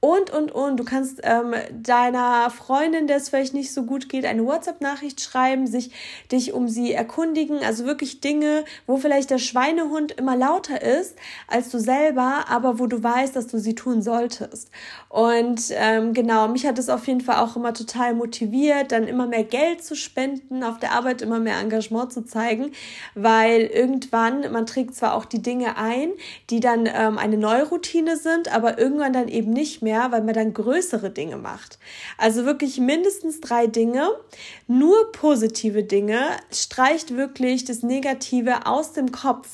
und, 0.00 0.30
und, 0.30 0.52
und. 0.52 0.76
Du 0.76 0.84
kannst 0.84 1.20
ähm, 1.22 1.54
deiner 1.72 2.50
Freundin, 2.50 3.06
der 3.06 3.16
es 3.16 3.30
vielleicht 3.30 3.54
nicht 3.54 3.72
so 3.72 3.84
gut 3.84 4.08
geht, 4.08 4.24
eine 4.26 4.44
WhatsApp-Nachricht 4.44 5.20
schreiben, 5.20 5.66
sich 5.66 5.90
dich 6.30 6.52
um 6.52 6.68
sie 6.68 6.92
erkundigen. 6.92 7.58
Also 7.64 7.86
wirklich 7.86 8.20
Dinge, 8.20 8.64
wo 8.86 8.98
vielleicht 8.98 9.30
der 9.30 9.38
Schweinehund 9.38 10.12
immer 10.12 10.36
lauter 10.36 10.82
ist 10.82 11.16
als 11.48 11.70
du 11.70 11.78
selber, 11.78 12.44
aber 12.48 12.78
wo 12.78 12.86
du 12.86 13.02
weißt, 13.02 13.34
dass 13.34 13.46
du 13.46 13.58
sie 13.58 13.74
tun 13.74 14.02
solltest. 14.02 14.70
Und 15.08 15.62
ähm, 15.70 16.12
genau, 16.12 16.46
mich 16.48 16.66
hat 16.66 16.78
es 16.78 16.90
auf 16.90 17.06
jeden 17.06 17.22
Fall 17.22 17.36
auch 17.36 17.56
immer 17.56 17.72
total 17.72 18.14
motiviert, 18.14 18.92
dann 18.92 19.08
immer 19.08 19.26
mehr 19.26 19.44
Geld 19.44 19.82
zu 19.82 19.96
spenden, 19.96 20.62
auf 20.62 20.78
der 20.78 20.92
Arbeit 20.92 21.22
immer 21.22 21.40
mehr 21.40 21.58
Engagement 21.58 22.12
zu 22.12 22.24
zeigen, 22.24 22.72
weil 23.14 23.62
irgendwann, 23.62 24.52
man 24.52 24.66
trägt 24.66 24.94
zwar 24.94 25.14
auch 25.14 25.24
die 25.24 25.42
Dinge 25.42 25.78
ein, 25.78 26.10
die 26.50 26.60
dann 26.60 26.86
ähm, 26.86 27.16
eine 27.18 27.38
neue 27.38 27.66
Routine 27.66 28.16
sind, 28.16 28.54
aber 28.54 28.78
irgendwann 28.78 29.12
dann 29.14 29.28
eben 29.28 29.52
nicht 29.52 29.82
mehr 29.82 29.85
mehr, 29.86 30.10
weil 30.10 30.22
man 30.22 30.34
dann 30.34 30.52
größere 30.52 31.10
Dinge 31.10 31.36
macht. 31.36 31.78
Also 32.18 32.44
wirklich 32.44 32.78
mindestens 32.78 33.40
drei 33.40 33.68
Dinge, 33.68 34.10
nur 34.66 35.12
positive 35.12 35.84
Dinge, 35.84 36.18
streicht 36.52 37.16
wirklich 37.16 37.64
das 37.64 37.84
Negative 37.84 38.66
aus 38.66 38.92
dem 38.92 39.12
Kopf. 39.12 39.48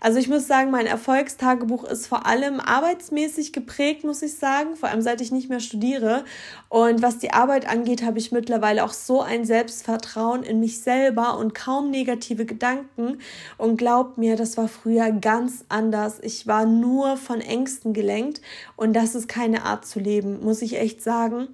Also 0.00 0.18
ich 0.18 0.28
muss 0.28 0.46
sagen, 0.46 0.70
mein 0.70 0.86
Erfolgstagebuch 0.86 1.84
ist 1.84 2.06
vor 2.06 2.26
allem 2.26 2.60
arbeitsmäßig 2.60 3.52
geprägt, 3.52 4.04
muss 4.04 4.22
ich 4.22 4.36
sagen, 4.36 4.76
vor 4.76 4.88
allem 4.88 5.02
seit 5.02 5.20
ich 5.20 5.32
nicht 5.32 5.48
mehr 5.48 5.60
studiere. 5.60 6.24
Und 6.68 7.02
was 7.02 7.18
die 7.18 7.32
Arbeit 7.32 7.68
angeht, 7.68 8.02
habe 8.04 8.18
ich 8.18 8.32
mittlerweile 8.32 8.84
auch 8.84 8.92
so 8.92 9.22
ein 9.22 9.44
Selbstvertrauen 9.44 10.42
in 10.42 10.60
mich 10.60 10.80
selber 10.80 11.38
und 11.38 11.54
kaum 11.54 11.90
negative 11.90 12.46
Gedanken. 12.46 13.18
Und 13.56 13.76
glaubt 13.76 14.18
mir, 14.18 14.36
das 14.36 14.56
war 14.56 14.68
früher 14.68 15.10
ganz 15.10 15.64
anders. 15.68 16.18
Ich 16.22 16.46
war 16.46 16.66
nur 16.66 17.16
von 17.16 17.40
Ängsten 17.40 17.92
gelenkt 17.92 18.40
und 18.76 18.94
das 18.94 19.14
ist 19.14 19.28
keine 19.28 19.64
Art 19.64 19.86
zu 19.86 19.98
leben, 19.98 20.44
muss 20.44 20.62
ich 20.62 20.78
echt 20.78 21.02
sagen. 21.02 21.48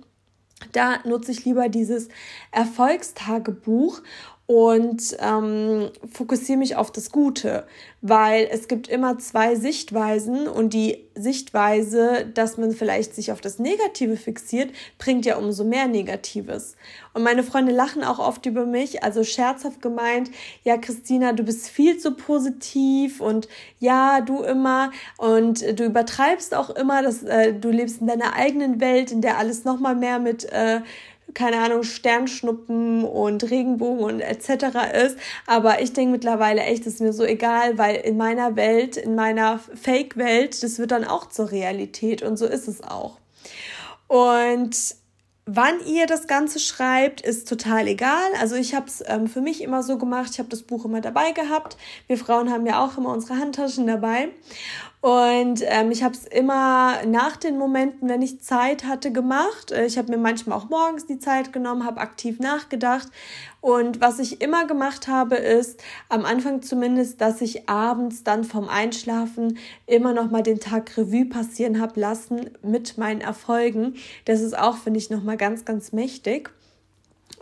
Da 0.73 0.99
nutze 1.05 1.33
ich 1.33 1.45
lieber 1.45 1.69
dieses 1.69 2.09
Erfolgstagebuch 2.51 4.03
und 4.47 5.17
ähm, 5.21 5.91
fokussiere 6.13 6.59
mich 6.59 6.77
auf 6.77 6.93
das 6.93 7.11
Gute, 7.11 7.67
weil 8.03 8.47
es 8.51 8.69
gibt 8.69 8.89
immer 8.89 9.19
zwei 9.19 9.55
Sichtweisen 9.55 10.47
und 10.47 10.75
die 10.75 11.07
Sichtweise, 11.15 12.27
dass 12.35 12.59
man 12.59 12.73
vielleicht 12.73 13.15
sich 13.15 13.33
auf 13.33 13.41
das 13.41 13.59
Negative 13.59 14.19
fixiert, 14.19 14.71
bringt 14.99 15.25
ja 15.25 15.39
umso 15.39 15.65
mehr 15.65 15.87
Negatives. 15.87 16.77
Und 17.15 17.23
meine 17.23 17.43
Freunde 17.43 17.73
lachen 17.73 18.05
auch 18.05 18.19
oft 18.19 18.45
über 18.45 18.67
mich, 18.67 19.03
also 19.03 19.25
scherzhaft 19.25 19.81
gemeint, 19.81 20.31
ja 20.63 20.77
Christina, 20.77 21.33
du 21.33 21.45
bist 21.45 21.69
viel 21.69 21.97
zu 21.97 22.11
positiv 22.11 23.23
und 23.23 23.49
ja, 23.79 24.21
du 24.21 24.43
immer 24.43 24.91
und 25.17 25.63
du 25.79 25.85
übertreibst 25.85 26.55
auch 26.55 26.69
immer, 26.69 27.03
dass 27.03 27.23
äh, 27.23 27.55
du 27.55 27.71
lebst 27.71 28.03
in 28.03 28.09
deiner 28.09 28.35
eigenen 28.35 28.79
Welt, 28.81 29.11
in 29.11 29.23
der 29.23 29.39
alles 29.39 29.65
noch 29.65 29.81
mal 29.81 29.95
mehr 29.95 30.19
mit 30.19 30.45
äh, 30.53 30.81
keine 31.35 31.59
Ahnung, 31.59 31.83
Sternschnuppen 31.83 33.05
und 33.05 33.51
Regenbogen 33.51 34.05
und 34.05 34.21
etc. 34.21 34.67
ist. 35.05 35.17
Aber 35.47 35.83
ich 35.83 35.93
denke 35.93 36.13
mittlerweile 36.13 36.63
echt, 36.63 36.87
ist 36.87 37.01
mir 37.01 37.13
so 37.13 37.25
egal, 37.25 37.77
weil 37.79 37.97
in 37.97 38.17
meiner 38.17 38.57
Welt, 38.57 38.97
in 38.97 39.15
meiner 39.15 39.59
Fake-Welt, 39.59 40.63
das 40.63 40.79
wird 40.79 40.93
dann 40.93 41.05
auch 41.05 41.29
zur 41.29 41.51
Realität 41.51 42.23
und 42.23 42.37
so 42.37 42.47
ist 42.47 42.69
es 42.69 42.83
auch. 42.83 43.19
Und 44.09 44.77
Wann 45.47 45.85
ihr 45.87 46.07
das 46.07 46.27
Ganze 46.27 46.59
schreibt, 46.59 47.21
ist 47.21 47.47
total 47.47 47.87
egal. 47.87 48.31
Also 48.41 48.55
ich 48.55 48.75
habe 48.75 48.87
es 48.87 49.05
ähm, 49.07 49.27
für 49.27 49.43
mich 49.43 49.63
immer 49.63 49.83
so 49.83 49.99
gemacht, 49.99 50.31
ich 50.33 50.39
habe 50.39 50.49
das 50.49 50.63
Buch 50.63 50.87
immer 50.87 51.03
dabei 51.03 51.33
gehabt. 51.33 51.77
Wir 52.07 52.17
Frauen 52.17 52.51
haben 52.51 52.65
ja 52.65 52.83
auch 52.83 52.97
immer 52.97 53.11
unsere 53.11 53.39
Handtaschen 53.39 53.87
dabei. 53.87 54.31
Und 55.05 55.63
ähm, 55.67 55.91
ich 55.91 56.03
habe 56.03 56.15
es 56.15 56.25
immer 56.25 57.05
nach 57.05 57.37
den 57.37 57.59
Momenten, 57.59 58.09
wenn 58.09 58.23
ich 58.23 58.41
Zeit 58.41 58.85
hatte, 58.87 59.13
gemacht. 59.13 59.71
Äh, 59.71 59.85
ich 59.85 59.99
habe 59.99 60.11
mir 60.11 60.17
manchmal 60.17 60.57
auch 60.57 60.71
morgens 60.71 61.05
die 61.05 61.19
Zeit 61.19 61.53
genommen, 61.53 61.85
habe 61.85 62.01
aktiv 62.01 62.39
nachgedacht. 62.41 63.09
Und 63.61 64.01
was 64.01 64.19
ich 64.19 64.41
immer 64.41 64.67
gemacht 64.67 65.07
habe, 65.07 65.35
ist 65.37 65.83
am 66.09 66.25
Anfang 66.25 66.63
zumindest, 66.63 67.21
dass 67.21 67.43
ich 67.43 67.69
abends 67.69 68.25
dann 68.25 68.45
vom 68.45 68.71
Einschlafen 68.71 69.59
immer 69.87 70.15
noch 70.15 70.31
mal 70.31 70.43
den 70.43 70.59
Tag 70.59 70.97
Revue 70.97 71.27
passieren 71.27 71.83
habe 71.83 72.01
lassen 72.01 72.49
mit 72.63 72.97
meinen 72.97 73.21
Erfolgen. 73.21 73.97
Das 74.25 74.41
ist 74.41 74.57
auch, 74.57 74.79
finde 74.79 75.01
ich, 75.01 75.11
noch 75.11 75.23
mal 75.23 75.37
ganz, 75.37 75.67
ganz 75.67 75.93
mächtig. 75.93 76.51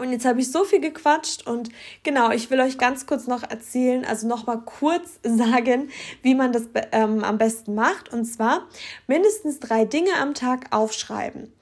Und 0.02 0.10
jetzt 0.10 0.24
habe 0.24 0.40
ich 0.40 0.50
so 0.50 0.64
viel 0.64 0.80
gequatscht 0.80 1.46
und 1.46 1.68
genau, 2.02 2.32
ich 2.32 2.50
will 2.50 2.60
euch 2.60 2.76
ganz 2.76 3.06
kurz 3.06 3.28
noch 3.28 3.44
erzählen, 3.48 4.04
also 4.04 4.26
noch 4.26 4.48
mal 4.48 4.56
kurz 4.56 5.20
sagen, 5.22 5.90
wie 6.22 6.34
man 6.34 6.50
das 6.50 6.64
ähm, 6.90 7.22
am 7.22 7.38
besten 7.38 7.76
macht. 7.76 8.12
Und 8.12 8.24
zwar 8.24 8.66
mindestens 9.06 9.60
drei 9.60 9.84
Dinge 9.84 10.10
am 10.20 10.34
Tag 10.34 10.66
aufschreiben. 10.72 11.52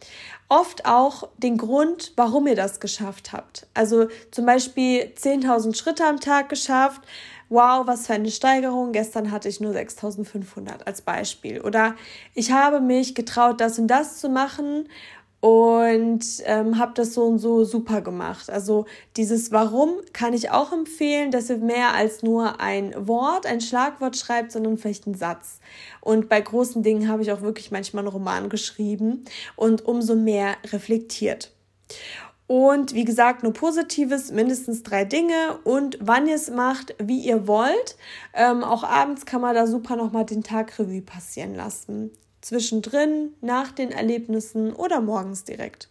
Oft 0.49 0.87
auch 0.87 1.29
den 1.37 1.59
Grund, 1.59 2.15
warum 2.17 2.47
ihr 2.47 2.57
das 2.57 2.81
geschafft 2.81 3.35
habt. 3.35 3.67
Also 3.75 4.09
zum 4.31 4.47
Beispiel 4.47 5.13
10.000 5.15 5.77
Schritte 5.77 6.07
am 6.07 6.19
Tag 6.19 6.49
geschafft. 6.49 7.03
Wow, 7.51 7.87
was 7.87 8.07
für 8.07 8.15
eine 8.15 8.31
Steigerung. 8.31 8.93
Gestern 8.93 9.33
hatte 9.33 9.49
ich 9.49 9.61
nur 9.61 9.75
6.500 9.75 10.85
als 10.87 11.03
Beispiel. 11.03 11.61
Oder 11.61 11.95
ich 12.35 12.53
habe 12.53 12.81
mich 12.81 13.15
getraut, 13.15 13.61
das 13.61 13.79
und 13.79 13.89
das 13.89 14.19
zu 14.19 14.31
machen 14.31 14.89
und 15.41 16.23
ähm, 16.45 16.79
habe 16.79 16.93
das 16.95 17.15
so 17.15 17.25
und 17.25 17.39
so 17.39 17.65
super 17.65 18.03
gemacht. 18.03 18.51
Also 18.51 18.85
dieses 19.17 19.53
Warum 19.53 19.95
kann 20.13 20.35
ich 20.35 20.51
auch 20.51 20.73
empfehlen, 20.73 21.31
dass 21.31 21.49
ihr 21.49 21.57
mehr 21.57 21.95
als 21.95 22.23
nur 22.23 22.61
ein 22.61 22.95
Wort, 23.09 23.47
ein 23.47 23.63
Schlagwort 23.63 24.17
schreibt, 24.17 24.53
sondern 24.53 24.77
vielleicht 24.77 25.07
einen 25.07 25.15
Satz. 25.15 25.61
Und 26.03 26.29
bei 26.29 26.41
großen 26.41 26.83
Dingen 26.83 27.09
habe 27.09 27.23
ich 27.23 27.33
auch 27.33 27.41
wirklich 27.41 27.71
manchmal 27.71 28.05
einen 28.05 28.13
Roman 28.13 28.49
geschrieben 28.51 29.25
und 29.57 29.87
umso 29.87 30.15
mehr 30.15 30.57
reflektiert. 30.67 31.53
Und 32.47 32.95
wie 32.95 33.05
gesagt, 33.05 33.43
nur 33.43 33.53
Positives, 33.53 34.33
mindestens 34.33 34.83
drei 34.83 35.05
Dinge 35.05 35.61
und 35.65 35.99
wann 36.01 36.27
ihr 36.27 36.35
es 36.35 36.51
macht, 36.51 36.97
wie 36.99 37.21
ihr 37.21 37.47
wollt. 37.47 37.97
Ähm, 38.35 38.65
auch 38.65 38.83
abends 38.83 39.25
kann 39.25 39.41
man 39.41 39.55
da 39.55 39.67
super 39.67 39.97
nochmal 39.97 40.27
den 40.27 40.43
Tag 40.43 40.79
Revue 40.79 41.01
passieren 41.01 41.55
lassen 41.55 42.11
zwischendrin, 42.41 43.35
nach 43.41 43.73
den 43.73 43.91
Erlebnissen 43.91 44.73
oder 44.73 45.01
morgens 45.01 45.45
direkt. 45.45 45.89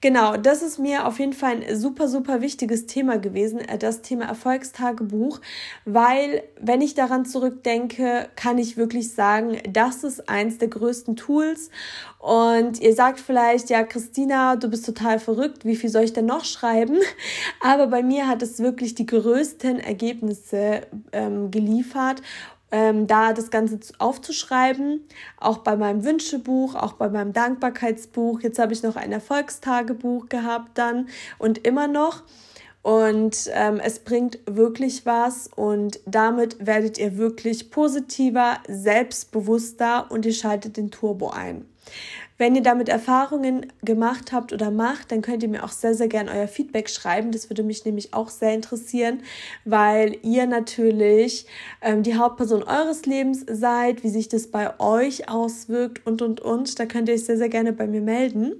Genau, 0.00 0.36
das 0.36 0.62
ist 0.62 0.78
mir 0.78 1.06
auf 1.06 1.18
jeden 1.18 1.32
Fall 1.32 1.62
ein 1.62 1.76
super, 1.76 2.08
super 2.08 2.40
wichtiges 2.40 2.86
Thema 2.86 3.18
gewesen, 3.18 3.60
äh, 3.60 3.78
das 3.78 4.02
Thema 4.02 4.26
Erfolgstagebuch, 4.26 5.40
weil 5.84 6.42
wenn 6.60 6.82
ich 6.82 6.94
daran 6.94 7.24
zurückdenke, 7.24 8.28
kann 8.36 8.58
ich 8.58 8.76
wirklich 8.76 9.12
sagen, 9.14 9.58
das 9.70 10.04
ist 10.04 10.28
eins 10.28 10.58
der 10.58 10.68
größten 10.68 11.16
Tools. 11.16 11.70
Und 12.18 12.80
ihr 12.80 12.94
sagt 12.94 13.20
vielleicht, 13.20 13.70
ja, 13.70 13.82
Christina, 13.82 14.56
du 14.56 14.68
bist 14.68 14.86
total 14.86 15.18
verrückt, 15.18 15.64
wie 15.64 15.76
viel 15.76 15.90
soll 15.90 16.04
ich 16.04 16.12
denn 16.12 16.26
noch 16.26 16.44
schreiben? 16.44 16.98
Aber 17.60 17.86
bei 17.86 18.02
mir 18.02 18.28
hat 18.28 18.42
es 18.42 18.60
wirklich 18.60 18.94
die 18.94 19.06
größten 19.06 19.78
Ergebnisse 19.78 20.82
ähm, 21.12 21.50
geliefert 21.50 22.22
ähm, 22.70 23.06
da 23.06 23.32
das 23.32 23.50
Ganze 23.50 23.78
aufzuschreiben, 23.98 25.06
auch 25.38 25.58
bei 25.58 25.76
meinem 25.76 26.04
Wünschebuch, 26.04 26.74
auch 26.74 26.94
bei 26.94 27.08
meinem 27.08 27.32
Dankbarkeitsbuch. 27.32 28.40
Jetzt 28.40 28.58
habe 28.58 28.72
ich 28.72 28.82
noch 28.82 28.96
ein 28.96 29.12
Erfolgstagebuch 29.12 30.28
gehabt 30.28 30.76
dann 30.78 31.08
und 31.38 31.66
immer 31.66 31.86
noch. 31.86 32.22
Und 32.82 33.48
ähm, 33.54 33.80
es 33.82 34.00
bringt 34.00 34.40
wirklich 34.44 35.06
was 35.06 35.48
und 35.56 36.00
damit 36.04 36.66
werdet 36.66 36.98
ihr 36.98 37.16
wirklich 37.16 37.70
positiver, 37.70 38.58
selbstbewusster 38.68 40.10
und 40.10 40.26
ihr 40.26 40.34
schaltet 40.34 40.76
den 40.76 40.90
Turbo 40.90 41.30
ein. 41.30 41.64
Wenn 42.36 42.56
ihr 42.56 42.62
damit 42.62 42.88
Erfahrungen 42.88 43.72
gemacht 43.84 44.32
habt 44.32 44.52
oder 44.52 44.72
macht, 44.72 45.12
dann 45.12 45.22
könnt 45.22 45.44
ihr 45.44 45.48
mir 45.48 45.62
auch 45.62 45.70
sehr, 45.70 45.94
sehr 45.94 46.08
gerne 46.08 46.32
euer 46.32 46.48
Feedback 46.48 46.90
schreiben. 46.90 47.30
Das 47.30 47.48
würde 47.48 47.62
mich 47.62 47.84
nämlich 47.84 48.12
auch 48.12 48.28
sehr 48.28 48.54
interessieren, 48.54 49.22
weil 49.64 50.18
ihr 50.22 50.46
natürlich 50.46 51.46
ähm, 51.80 52.02
die 52.02 52.16
Hauptperson 52.16 52.64
eures 52.64 53.06
Lebens 53.06 53.46
seid, 53.48 54.02
wie 54.02 54.08
sich 54.08 54.28
das 54.28 54.48
bei 54.48 54.78
euch 54.80 55.28
auswirkt 55.28 56.04
und, 56.06 56.22
und, 56.22 56.40
und. 56.40 56.78
Da 56.80 56.86
könnt 56.86 57.08
ihr 57.08 57.14
euch 57.14 57.24
sehr, 57.24 57.38
sehr 57.38 57.48
gerne 57.48 57.72
bei 57.72 57.86
mir 57.86 58.00
melden. 58.00 58.54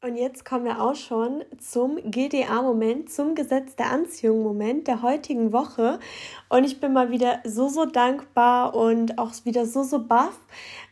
Und 0.00 0.14
jetzt 0.14 0.44
kommen 0.44 0.64
wir 0.64 0.80
auch 0.80 0.94
schon 0.94 1.42
zum 1.58 1.96
GDA-Moment, 1.96 3.10
zum 3.10 3.34
Gesetz 3.34 3.74
der 3.74 3.90
Anziehung-Moment 3.90 4.86
der 4.86 5.02
heutigen 5.02 5.52
Woche. 5.52 5.98
Und 6.48 6.62
ich 6.62 6.78
bin 6.78 6.92
mal 6.92 7.10
wieder 7.10 7.40
so, 7.44 7.68
so 7.68 7.84
dankbar 7.84 8.76
und 8.76 9.18
auch 9.18 9.32
wieder 9.42 9.66
so, 9.66 9.82
so 9.82 10.06
baff, 10.06 10.38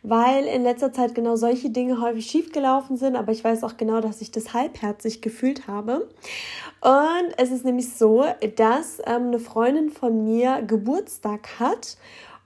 weil 0.08 0.44
in 0.44 0.62
letzter 0.62 0.92
Zeit 0.92 1.16
genau 1.16 1.34
solche 1.34 1.70
Dinge 1.70 2.00
häufig 2.00 2.26
schiefgelaufen 2.26 2.96
sind. 2.96 3.16
Aber 3.16 3.32
ich 3.32 3.42
weiß 3.42 3.64
auch 3.64 3.76
genau, 3.76 4.00
dass 4.00 4.20
ich 4.20 4.30
das 4.30 4.54
halbherzig 4.54 5.20
gefühlt 5.20 5.66
habe. 5.66 6.08
Und 6.80 7.32
es 7.38 7.50
ist 7.50 7.64
nämlich 7.64 7.92
so, 7.92 8.24
dass 8.54 9.00
ähm, 9.04 9.28
eine 9.28 9.40
Freundin 9.40 9.90
von 9.90 10.24
mir 10.24 10.62
Geburtstag 10.62 11.58
hat. 11.58 11.96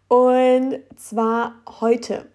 Und 0.09 0.81
zwar 0.97 1.55
heute. 1.81 2.27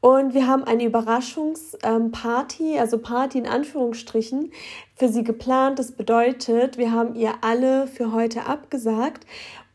Und 0.00 0.34
wir 0.34 0.46
haben 0.46 0.62
eine 0.64 0.84
Überraschungsparty, 0.84 2.78
also 2.78 2.98
Party 2.98 3.38
in 3.38 3.46
Anführungsstrichen, 3.46 4.52
für 4.94 5.08
sie 5.08 5.24
geplant. 5.24 5.78
Das 5.78 5.92
bedeutet, 5.92 6.78
wir 6.78 6.92
haben 6.92 7.14
ihr 7.14 7.32
alle 7.40 7.86
für 7.86 8.12
heute 8.12 8.46
abgesagt 8.46 9.26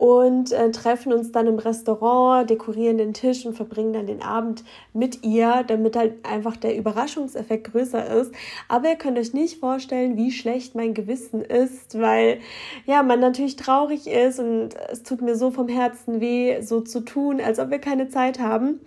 und 0.04 0.52
äh, 0.52 0.70
treffen 0.72 1.14
uns 1.14 1.32
dann 1.32 1.48
im 1.48 1.60
Restaurant, 1.60 2.50
dekorieren 2.50 2.98
den 2.98 3.14
Tisch 3.14 3.46
und 3.46 3.56
verbringen 3.56 3.94
dann 3.94 4.06
den 4.06 4.22
Abend 4.22 4.66
mit 4.92 5.24
ihr, 5.24 5.64
damit 5.66 5.96
halt 5.96 6.16
einfach 6.26 6.58
der 6.58 6.76
Überraschungseffekt 6.76 7.72
größer 7.72 8.06
ist. 8.20 8.34
Aber 8.68 8.90
ihr 8.90 8.98
könnt 8.98 9.18
euch 9.18 9.34
nicht 9.34 9.62
vorstellen, 9.62 10.18
wie 10.18 10.34
schlecht 10.34 10.76
mein 10.76 10.94
Gewissen 10.94 11.42
ist, 11.42 11.98
weil 11.98 12.40
ja, 12.86 13.02
man 13.02 13.22
natürlich 13.22 13.56
traurig 13.56 14.08
ist 14.08 14.42
und 14.42 14.72
es 14.92 15.04
tut 15.04 15.22
mir 15.22 15.38
so 15.38 15.52
vom 15.52 15.70
Herzen 15.70 16.20
weh, 16.20 16.60
so 16.60 16.82
zu 16.82 17.00
tun, 17.00 17.40
als 17.40 17.58
ob 17.58 17.70
wir 17.70 17.80
keine 17.80 18.10
Zeit 18.10 18.40
haben. 18.40 18.82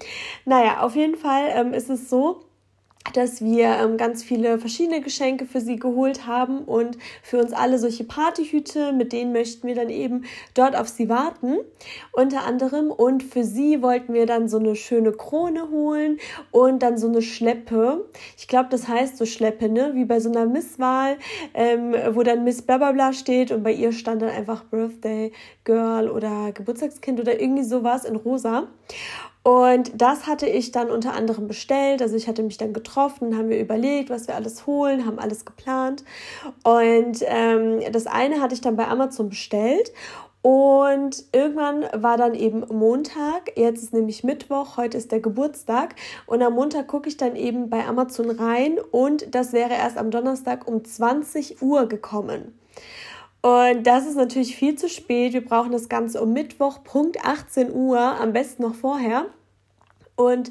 Naja, 0.44 0.82
auf 0.82 0.96
jeden 0.96 1.16
Fall 1.16 1.44
ähm, 1.54 1.72
ist 1.72 1.88
es 1.88 2.10
so, 2.10 2.42
dass 3.12 3.42
wir 3.42 3.66
ähm, 3.66 3.96
ganz 3.96 4.22
viele 4.22 4.58
verschiedene 4.58 5.00
Geschenke 5.00 5.46
für 5.46 5.60
sie 5.60 5.76
geholt 5.76 6.26
haben 6.26 6.60
und 6.60 6.98
für 7.22 7.38
uns 7.38 7.52
alle 7.52 7.78
solche 7.78 8.04
Partyhüte, 8.04 8.92
mit 8.92 9.12
denen 9.12 9.32
möchten 9.32 9.66
wir 9.66 9.74
dann 9.74 9.90
eben 9.90 10.24
dort 10.54 10.76
auf 10.76 10.88
sie 10.88 11.08
warten, 11.08 11.58
unter 12.12 12.44
anderem. 12.44 12.90
Und 12.90 13.22
für 13.22 13.44
sie 13.44 13.82
wollten 13.82 14.14
wir 14.14 14.26
dann 14.26 14.48
so 14.48 14.58
eine 14.58 14.76
schöne 14.76 15.12
Krone 15.12 15.70
holen 15.70 16.18
und 16.50 16.82
dann 16.82 16.98
so 16.98 17.08
eine 17.08 17.22
Schleppe. 17.22 18.08
Ich 18.36 18.48
glaube, 18.48 18.68
das 18.70 18.88
heißt 18.88 19.16
so 19.16 19.26
Schleppe, 19.26 19.68
ne? 19.68 19.92
Wie 19.94 20.04
bei 20.04 20.20
so 20.20 20.30
einer 20.30 20.46
Misswahl, 20.46 21.16
ähm, 21.54 21.94
wo 22.12 22.22
dann 22.22 22.44
Miss 22.44 22.62
Blablabla 22.62 23.12
steht 23.12 23.50
und 23.50 23.62
bei 23.62 23.72
ihr 23.72 23.92
stand 23.92 24.22
dann 24.22 24.30
einfach 24.30 24.64
Birthday 24.64 25.32
Girl 25.64 26.08
oder 26.08 26.52
Geburtstagskind 26.52 27.20
oder 27.20 27.40
irgendwie 27.40 27.64
sowas 27.64 28.04
in 28.04 28.16
rosa. 28.16 28.68
Und 29.46 29.92
das 29.94 30.26
hatte 30.26 30.48
ich 30.48 30.72
dann 30.72 30.90
unter 30.90 31.12
anderem 31.12 31.46
bestellt. 31.46 32.02
Also 32.02 32.16
ich 32.16 32.26
hatte 32.26 32.42
mich 32.42 32.58
dann 32.58 32.72
getroffen, 32.72 33.38
haben 33.38 33.48
wir 33.48 33.60
überlegt, 33.60 34.10
was 34.10 34.26
wir 34.26 34.34
alles 34.34 34.66
holen, 34.66 35.06
haben 35.06 35.20
alles 35.20 35.44
geplant. 35.44 36.02
Und 36.64 37.22
ähm, 37.24 37.80
das 37.92 38.08
eine 38.08 38.40
hatte 38.40 38.56
ich 38.56 38.60
dann 38.60 38.74
bei 38.74 38.88
Amazon 38.88 39.28
bestellt. 39.28 39.92
Und 40.42 41.26
irgendwann 41.30 41.84
war 41.92 42.16
dann 42.16 42.34
eben 42.34 42.64
Montag, 42.72 43.52
jetzt 43.54 43.84
ist 43.84 43.92
nämlich 43.92 44.24
Mittwoch, 44.24 44.78
heute 44.78 44.98
ist 44.98 45.12
der 45.12 45.20
Geburtstag. 45.20 45.94
Und 46.26 46.42
am 46.42 46.54
Montag 46.54 46.88
gucke 46.88 47.08
ich 47.08 47.16
dann 47.16 47.36
eben 47.36 47.70
bei 47.70 47.86
Amazon 47.86 48.30
rein 48.30 48.80
und 48.90 49.32
das 49.32 49.52
wäre 49.52 49.74
erst 49.74 49.96
am 49.96 50.10
Donnerstag 50.10 50.66
um 50.66 50.84
20 50.84 51.62
Uhr 51.62 51.86
gekommen. 51.86 52.58
Und 53.46 53.84
das 53.84 54.06
ist 54.06 54.16
natürlich 54.16 54.56
viel 54.56 54.74
zu 54.74 54.88
spät. 54.88 55.32
Wir 55.32 55.44
brauchen 55.44 55.70
das 55.70 55.88
Ganze 55.88 56.20
um 56.20 56.32
Mittwoch, 56.32 56.82
Punkt 56.82 57.24
18 57.24 57.72
Uhr, 57.72 58.00
am 58.00 58.32
besten 58.32 58.62
noch 58.62 58.74
vorher. 58.74 59.26
Und 60.16 60.50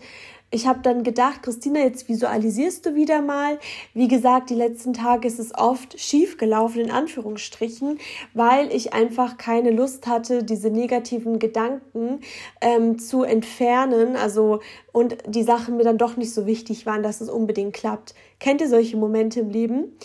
ich 0.50 0.66
habe 0.66 0.80
dann 0.82 1.04
gedacht, 1.04 1.44
Christina, 1.44 1.82
jetzt 1.82 2.08
visualisierst 2.08 2.86
du 2.86 2.96
wieder 2.96 3.22
mal. 3.22 3.60
Wie 3.94 4.08
gesagt, 4.08 4.50
die 4.50 4.56
letzten 4.56 4.94
Tage 4.94 5.28
ist 5.28 5.40
es 5.40 5.54
oft 5.54 6.00
schief 6.00 6.38
gelaufen, 6.38 6.80
in 6.80 6.92
Anführungsstrichen, 6.92 8.00
weil 8.34 8.74
ich 8.74 8.94
einfach 8.94 9.36
keine 9.36 9.72
Lust 9.72 10.08
hatte, 10.08 10.46
diese 10.46 10.70
negativen 10.70 11.38
Gedanken 11.38 12.22
ähm, 12.62 12.98
zu 12.98 13.24
entfernen. 13.24 14.16
Also 14.16 14.62
und 14.96 15.18
die 15.28 15.44
Sachen 15.44 15.76
mir 15.76 15.84
dann 15.84 15.98
doch 15.98 16.16
nicht 16.16 16.34
so 16.34 16.46
wichtig 16.46 16.86
waren, 16.86 17.04
dass 17.04 17.20
es 17.20 17.28
unbedingt 17.28 17.74
klappt. 17.74 18.16
Kennt 18.40 18.62
ihr 18.62 18.70
solche 18.70 18.96
Momente 18.96 19.42
im 19.42 19.50
Leben? 19.50 19.98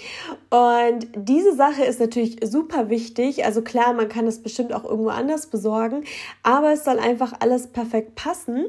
Und 0.50 1.06
diese 1.14 1.54
Sache 1.54 1.84
ist 1.84 2.00
natürlich 2.00 2.38
super 2.42 2.90
wichtig. 2.90 3.44
Also 3.44 3.62
klar, 3.62 3.92
man 3.92 4.08
kann 4.08 4.26
es 4.26 4.42
bestimmt 4.42 4.72
auch 4.72 4.84
irgendwo 4.84 5.10
anders 5.10 5.46
besorgen, 5.46 6.02
aber 6.42 6.72
es 6.72 6.84
soll 6.84 6.98
einfach 6.98 7.34
alles 7.38 7.68
perfekt 7.68 8.16
passen. 8.16 8.66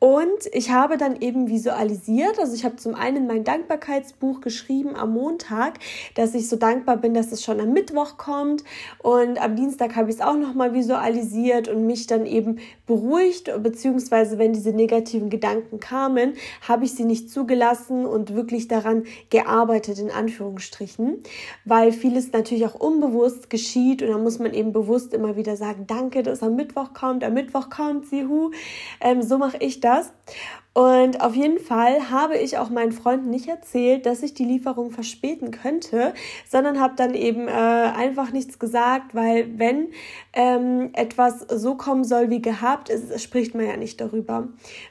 Und 0.00 0.28
ich 0.52 0.70
habe 0.70 0.98
dann 0.98 1.18
eben 1.22 1.48
visualisiert. 1.48 2.38
Also 2.38 2.54
ich 2.54 2.66
habe 2.66 2.76
zum 2.76 2.94
einen 2.94 3.26
mein 3.26 3.44
Dankbarkeitsbuch 3.44 4.42
geschrieben 4.42 4.94
am 4.96 5.14
Montag, 5.14 5.78
dass 6.14 6.34
ich 6.34 6.50
so 6.50 6.56
dankbar 6.56 6.98
bin, 6.98 7.14
dass 7.14 7.32
es 7.32 7.42
schon 7.42 7.58
am 7.58 7.72
Mittwoch 7.72 8.18
kommt. 8.18 8.64
Und 9.02 9.40
am 9.40 9.56
Dienstag 9.56 9.96
habe 9.96 10.10
ich 10.10 10.16
es 10.16 10.22
auch 10.22 10.36
nochmal 10.36 10.74
visualisiert 10.74 11.68
und 11.68 11.86
mich 11.86 12.06
dann 12.06 12.26
eben 12.26 12.58
beruhigt, 12.86 13.50
beziehungsweise 13.62 14.36
wenn 14.38 14.52
diese 14.52 14.72
negativen 14.72 15.30
Gedanken 15.30 15.53
kamen, 15.80 16.34
habe 16.66 16.84
ich 16.84 16.94
sie 16.94 17.04
nicht 17.04 17.30
zugelassen 17.30 18.06
und 18.06 18.34
wirklich 18.34 18.68
daran 18.68 19.04
gearbeitet, 19.30 19.98
in 19.98 20.10
Anführungsstrichen, 20.10 21.22
weil 21.64 21.92
vieles 21.92 22.32
natürlich 22.32 22.66
auch 22.66 22.74
unbewusst 22.74 23.50
geschieht 23.50 24.02
und 24.02 24.08
da 24.08 24.18
muss 24.18 24.38
man 24.38 24.54
eben 24.54 24.72
bewusst 24.72 25.14
immer 25.14 25.36
wieder 25.36 25.56
sagen, 25.56 25.86
danke, 25.86 26.22
dass 26.22 26.42
am 26.42 26.56
Mittwoch 26.56 26.92
kommt, 26.94 27.24
am 27.24 27.34
Mittwoch 27.34 27.70
kommt, 27.70 28.06
sie, 28.06 28.26
hu. 28.26 28.50
Ähm, 29.00 29.22
so 29.22 29.38
mache 29.38 29.58
ich 29.58 29.80
das. 29.80 30.12
Und 30.74 31.20
auf 31.20 31.36
jeden 31.36 31.60
Fall 31.60 32.10
habe 32.10 32.36
ich 32.36 32.58
auch 32.58 32.68
meinen 32.68 32.90
Freunden 32.90 33.30
nicht 33.30 33.48
erzählt, 33.48 34.06
dass 34.06 34.24
ich 34.24 34.34
die 34.34 34.44
Lieferung 34.44 34.90
verspäten 34.90 35.52
könnte, 35.52 36.14
sondern 36.48 36.80
habe 36.80 36.94
dann 36.96 37.14
eben 37.14 37.46
äh, 37.46 37.52
einfach 37.52 38.32
nichts 38.32 38.58
gesagt, 38.58 39.14
weil 39.14 39.56
wenn 39.56 39.92
ähm, 40.32 40.90
etwas 40.94 41.46
so 41.48 41.76
kommen 41.76 42.02
soll 42.02 42.28
wie 42.28 42.42
gehabt, 42.42 42.88
ist, 42.88 43.22
spricht 43.22 43.54
man 43.54 43.66
ja 43.66 43.76
nicht 43.76 44.00
darüber. 44.00 44.48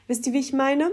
Wisst 0.08 0.26
ihr, 0.26 0.32
wie 0.32 0.40
ich 0.40 0.54
meine? 0.54 0.90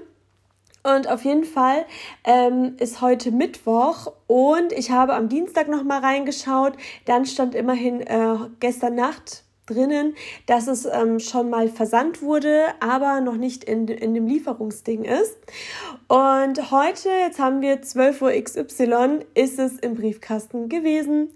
Und 0.84 1.08
auf 1.08 1.24
jeden 1.24 1.46
Fall 1.46 1.86
ähm, 2.26 2.76
ist 2.78 3.00
heute 3.00 3.32
Mittwoch 3.32 4.12
und 4.28 4.74
ich 4.74 4.92
habe 4.92 5.14
am 5.14 5.30
Dienstag 5.30 5.70
noch 5.70 5.84
mal 5.84 6.00
reingeschaut. 6.00 6.74
Dann 7.06 7.26
stand 7.26 7.56
immerhin 7.56 8.02
äh, 8.02 8.36
gestern 8.60 8.96
Nacht 8.96 9.44
drinnen, 9.66 10.16
dass 10.48 10.68
es 10.68 10.86
ähm, 10.86 11.20
schon 11.20 11.50
mal 11.50 11.68
versandt 11.70 12.22
wurde, 12.22 12.66
aber 12.80 13.22
noch 13.22 13.38
nicht 13.38 13.64
in, 13.64 13.88
in 13.88 14.14
dem 14.14 14.28
Lieferungsding 14.28 15.04
ist. 15.04 15.38
Und 16.08 16.72
heute, 16.72 17.10
jetzt 17.10 17.40
haben 17.40 17.62
wir 17.62 17.82
12 17.82 18.22
Uhr 18.22 18.32
XY, 18.32 19.20
ist 19.34 19.60
es 19.60 19.80
im 19.80 19.96
Briefkasten 19.96 20.68
gewesen. 20.68 21.30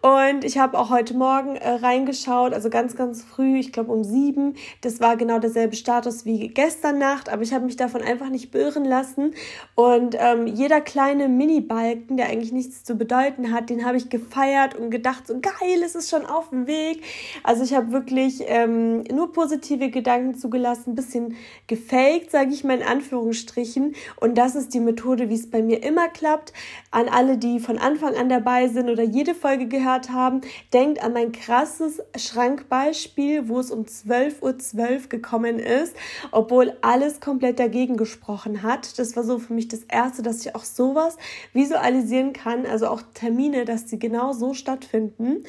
Und 0.00 0.44
ich 0.44 0.58
habe 0.58 0.78
auch 0.78 0.90
heute 0.90 1.14
Morgen 1.14 1.56
äh, 1.56 1.70
reingeschaut, 1.70 2.54
also 2.54 2.70
ganz, 2.70 2.96
ganz 2.96 3.22
früh, 3.22 3.58
ich 3.58 3.72
glaube 3.72 3.92
um 3.92 4.04
sieben. 4.04 4.54
Das 4.80 5.00
war 5.00 5.16
genau 5.16 5.38
derselbe 5.38 5.76
Status 5.76 6.24
wie 6.24 6.48
gestern 6.48 6.98
Nacht, 6.98 7.28
aber 7.28 7.42
ich 7.42 7.52
habe 7.52 7.64
mich 7.64 7.76
davon 7.76 8.00
einfach 8.00 8.30
nicht 8.30 8.52
beirren 8.52 8.84
lassen. 8.84 9.34
Und 9.74 10.16
ähm, 10.18 10.46
jeder 10.46 10.80
kleine 10.80 11.28
Mini-Balken, 11.28 12.16
der 12.16 12.28
eigentlich 12.28 12.52
nichts 12.52 12.84
zu 12.84 12.94
bedeuten 12.94 13.52
hat, 13.52 13.70
den 13.70 13.84
habe 13.84 13.96
ich 13.96 14.08
gefeiert 14.08 14.74
und 14.76 14.90
gedacht, 14.90 15.26
so 15.26 15.38
geil, 15.40 15.82
es 15.84 15.94
ist 15.94 16.10
schon 16.10 16.24
auf 16.24 16.50
dem 16.50 16.66
Weg. 16.66 17.02
Also 17.42 17.55
ich 17.60 17.74
habe 17.74 17.92
wirklich 17.92 18.42
ähm, 18.46 19.02
nur 19.04 19.32
positive 19.32 19.90
Gedanken 19.90 20.36
zugelassen, 20.36 20.90
ein 20.90 20.94
bisschen 20.94 21.36
gefaked, 21.66 22.30
sage 22.30 22.52
ich 22.52 22.64
mal 22.64 22.78
in 22.78 22.82
Anführungsstrichen. 22.82 23.94
Und 24.20 24.36
das 24.38 24.54
ist 24.54 24.74
die 24.74 24.80
Methode, 24.80 25.28
wie 25.28 25.34
es 25.34 25.50
bei 25.50 25.62
mir 25.62 25.82
immer 25.82 26.08
klappt. 26.08 26.52
An 26.90 27.08
alle, 27.08 27.38
die 27.38 27.60
von 27.60 27.78
Anfang 27.78 28.14
an 28.14 28.28
dabei 28.28 28.68
sind 28.68 28.90
oder 28.90 29.02
jede 29.02 29.34
Folge 29.34 29.66
gehört 29.66 30.10
haben, 30.10 30.40
denkt 30.72 31.02
an 31.02 31.12
mein 31.12 31.32
krasses 31.32 32.02
Schrankbeispiel, 32.16 33.48
wo 33.48 33.60
es 33.60 33.70
um 33.70 33.84
12.12 33.84 34.42
Uhr 34.42 34.50
.12 34.50 35.08
gekommen 35.08 35.58
ist, 35.58 35.96
obwohl 36.32 36.76
alles 36.82 37.20
komplett 37.20 37.58
dagegen 37.58 37.96
gesprochen 37.96 38.62
hat. 38.62 38.98
Das 38.98 39.16
war 39.16 39.22
so 39.22 39.38
für 39.38 39.52
mich 39.52 39.68
das 39.68 39.84
Erste, 39.84 40.22
dass 40.22 40.44
ich 40.44 40.54
auch 40.54 40.64
sowas 40.64 41.16
visualisieren 41.52 42.32
kann, 42.32 42.66
also 42.66 42.88
auch 42.88 43.02
Termine, 43.14 43.64
dass 43.64 43.88
sie 43.88 43.98
genau 43.98 44.32
so 44.32 44.54
stattfinden. 44.54 45.44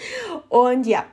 Und 0.50 0.86
ja, 0.86 1.06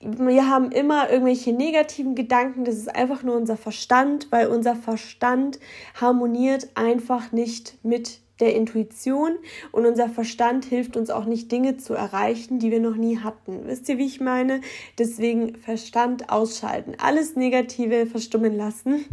wir 0.00 0.48
haben 0.48 0.70
immer 0.70 1.10
irgendwelche 1.10 1.52
negativen 1.52 2.14
Gedanken, 2.14 2.64
das 2.64 2.76
ist 2.76 2.94
einfach 2.94 3.22
nur 3.22 3.36
unser 3.36 3.56
Verstand, 3.56 4.28
weil 4.30 4.48
unser 4.48 4.76
Verstand 4.76 5.58
harmoniert 6.00 6.68
einfach 6.74 7.32
nicht 7.32 7.78
mit 7.82 8.20
der 8.40 8.54
Intuition 8.54 9.36
und 9.72 9.86
unser 9.86 10.08
Verstand 10.08 10.64
hilft 10.64 10.96
uns 10.96 11.10
auch 11.10 11.24
nicht 11.24 11.50
Dinge 11.50 11.78
zu 11.78 11.94
erreichen, 11.94 12.58
die 12.58 12.70
wir 12.70 12.80
noch 12.80 12.96
nie 12.96 13.18
hatten. 13.18 13.62
Wisst 13.66 13.88
ihr, 13.88 13.98
wie 13.98 14.06
ich 14.06 14.20
meine? 14.20 14.60
Deswegen 14.98 15.56
Verstand 15.56 16.30
ausschalten, 16.30 16.94
alles 16.98 17.36
Negative 17.36 18.06
verstummen 18.06 18.56
lassen 18.56 19.04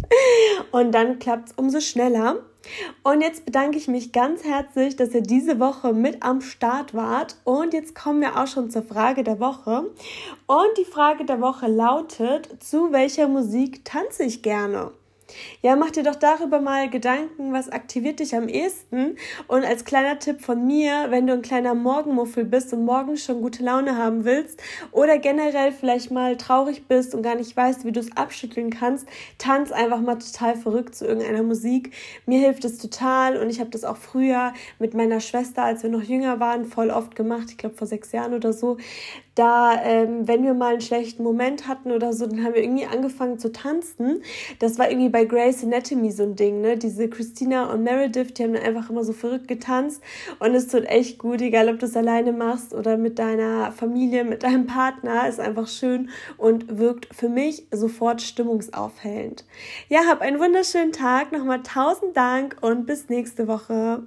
und 0.72 0.92
dann 0.94 1.20
klappt 1.20 1.50
es 1.50 1.56
umso 1.56 1.80
schneller. 1.80 2.44
Und 3.04 3.21
jetzt 3.21 3.45
bedanke 3.45 3.78
ich 3.78 3.88
mich 3.88 4.12
ganz 4.12 4.43
herzlich, 4.43 4.95
dass 4.95 5.13
ihr 5.13 5.21
diese 5.21 5.60
Woche 5.60 5.93
mit 5.93 6.23
am 6.23 6.41
Start 6.41 6.93
wart. 6.93 7.36
Und 7.43 7.73
jetzt 7.73 7.95
kommen 7.95 8.21
wir 8.21 8.39
auch 8.39 8.47
schon 8.47 8.69
zur 8.69 8.84
Frage 8.84 9.23
der 9.23 9.39
Woche. 9.39 9.89
Und 10.47 10.78
die 10.78 10.86
Frage 10.86 11.26
der 11.26 11.41
Woche 11.41 11.67
lautet, 11.67 12.63
zu 12.63 12.91
welcher 12.91 13.28
Musik 13.28 13.84
tanze 13.84 14.23
ich 14.23 14.41
gerne? 14.41 14.91
Ja, 15.62 15.76
mach 15.76 15.91
dir 15.91 16.04
doch 16.04 16.15
darüber 16.15 16.60
mal 16.60 16.89
Gedanken, 16.89 17.54
was 17.54 17.69
aktiviert 17.69 18.19
dich 18.19 18.36
am 18.36 18.48
ehesten. 18.48 19.17
Und 19.48 19.65
als 19.65 19.86
kleiner 19.86 20.19
Tipp 20.19 20.41
von 20.41 20.65
mir, 20.65 21.08
wenn 21.10 21.28
du 21.28 21.34
ein 21.34 21.41
kleiner 21.41 21.74
Morgenmuffel 21.74 22.46
bist 22.46 22.74
und 22.74 22.86
morgen 22.86 23.17
schon 23.17 23.41
gute 23.41 23.63
Laune 23.63 23.98
haben 23.98 24.26
willst 24.26 24.62
oder 24.91 25.17
generell 25.17 25.72
vielleicht 25.72 26.12
mal 26.12 26.38
traurig 26.38 26.88
bist 26.88 27.15
und 27.15 27.24
gar 27.24 27.36
nicht 27.36 27.56
weißt, 27.56 27.86
wie 27.86 27.91
du 27.91 28.00
es 28.00 28.15
abschütteln 28.15 28.69
kannst, 28.69 29.08
tanz 29.38 29.72
einfach 29.72 30.02
mal 30.02 30.15
total 30.15 30.56
verrückt 30.56 30.96
zu 30.96 31.06
irgendeiner 31.06 31.43
Musik. 31.43 31.91
Mir 32.26 32.39
hilft 32.39 32.65
es 32.65 32.78
total 32.78 33.38
und 33.38 33.50
ich 33.50 33.60
habe 33.60 33.69
das 33.69 33.84
auch 33.84 33.98
früher 33.98 34.54
mit 34.80 34.93
meiner 34.93 35.19
Schwester, 35.19 35.63
als 35.63 35.84
wir 35.84 35.89
noch 35.89 36.04
jünger 36.04 36.39
waren, 36.39 36.65
voll 36.65 36.89
oft 36.89 37.15
gemacht. 37.15 37.48
Ich 37.50 37.58
glaube 37.58 37.76
vor 37.76 37.88
sechs 37.88 38.12
Jahren 38.12 38.34
oder 38.34 38.54
so 38.54 38.78
da, 39.36 39.82
ähm, 39.84 40.28
wenn 40.28 40.43
wir 40.43 40.54
mal 40.54 40.74
einen 40.74 40.82
schlechten 40.82 41.24
Moment 41.24 41.67
hatten 41.67 41.91
oder 41.91 42.13
so, 42.13 42.28
dann 42.28 42.43
haben 42.43 42.54
wir 42.54 42.63
irgendwie 42.63 42.86
angefangen 42.86 43.39
zu 43.39 43.52
tanzen. 43.52 44.22
Das 44.60 44.78
war 44.78 44.89
irgendwie 44.89 45.10
bei 45.10 45.26
Grey's 45.26 45.63
Anatomy 45.63 46.12
so 46.12 46.24
ein 46.24 46.36
Ding, 46.36 46.62
ne? 46.62 46.78
Diese 46.78 47.10
Christina 47.10 47.72
und 47.72 47.84
Meredith, 47.84 48.34
die 48.36 48.43
haben 48.43 48.54
dann 48.54 48.63
einfach 48.63 48.89
immer 48.89 49.04
so 49.04 49.13
verrückt 49.13 49.48
getanzt 49.48 50.02
und 50.39 50.54
es 50.54 50.67
tut 50.67 50.86
echt 50.86 51.17
gut, 51.17 51.41
egal 51.41 51.69
ob 51.69 51.80
du 51.80 51.86
es 51.86 51.98
alleine 51.98 52.32
machst 52.32 52.74
oder 52.74 52.98
mit 52.98 53.17
deiner 53.19 53.72
Familie, 53.72 54.24
mit 54.24 54.43
deinem 54.43 54.67
Partner, 54.67 55.28
ist 55.28 55.39
einfach 55.39 55.67
schön 55.67 56.10
und 56.38 56.78
wirkt 56.78 57.13
für 57.13 57.30
mich 57.30 57.65
sofort 57.72 58.22
stimmungsaufhellend. 58.22 59.46
Ja, 59.89 60.02
hab 60.08 60.22
einen 60.22 60.39
wunderschönen 60.39 60.91
Tag, 60.91 61.32
nochmal 61.32 61.63
tausend 61.63 62.15
Dank 62.15 62.58
und 62.62 62.86
bis 62.86 63.10
nächste 63.10 63.48
Woche. 63.48 64.04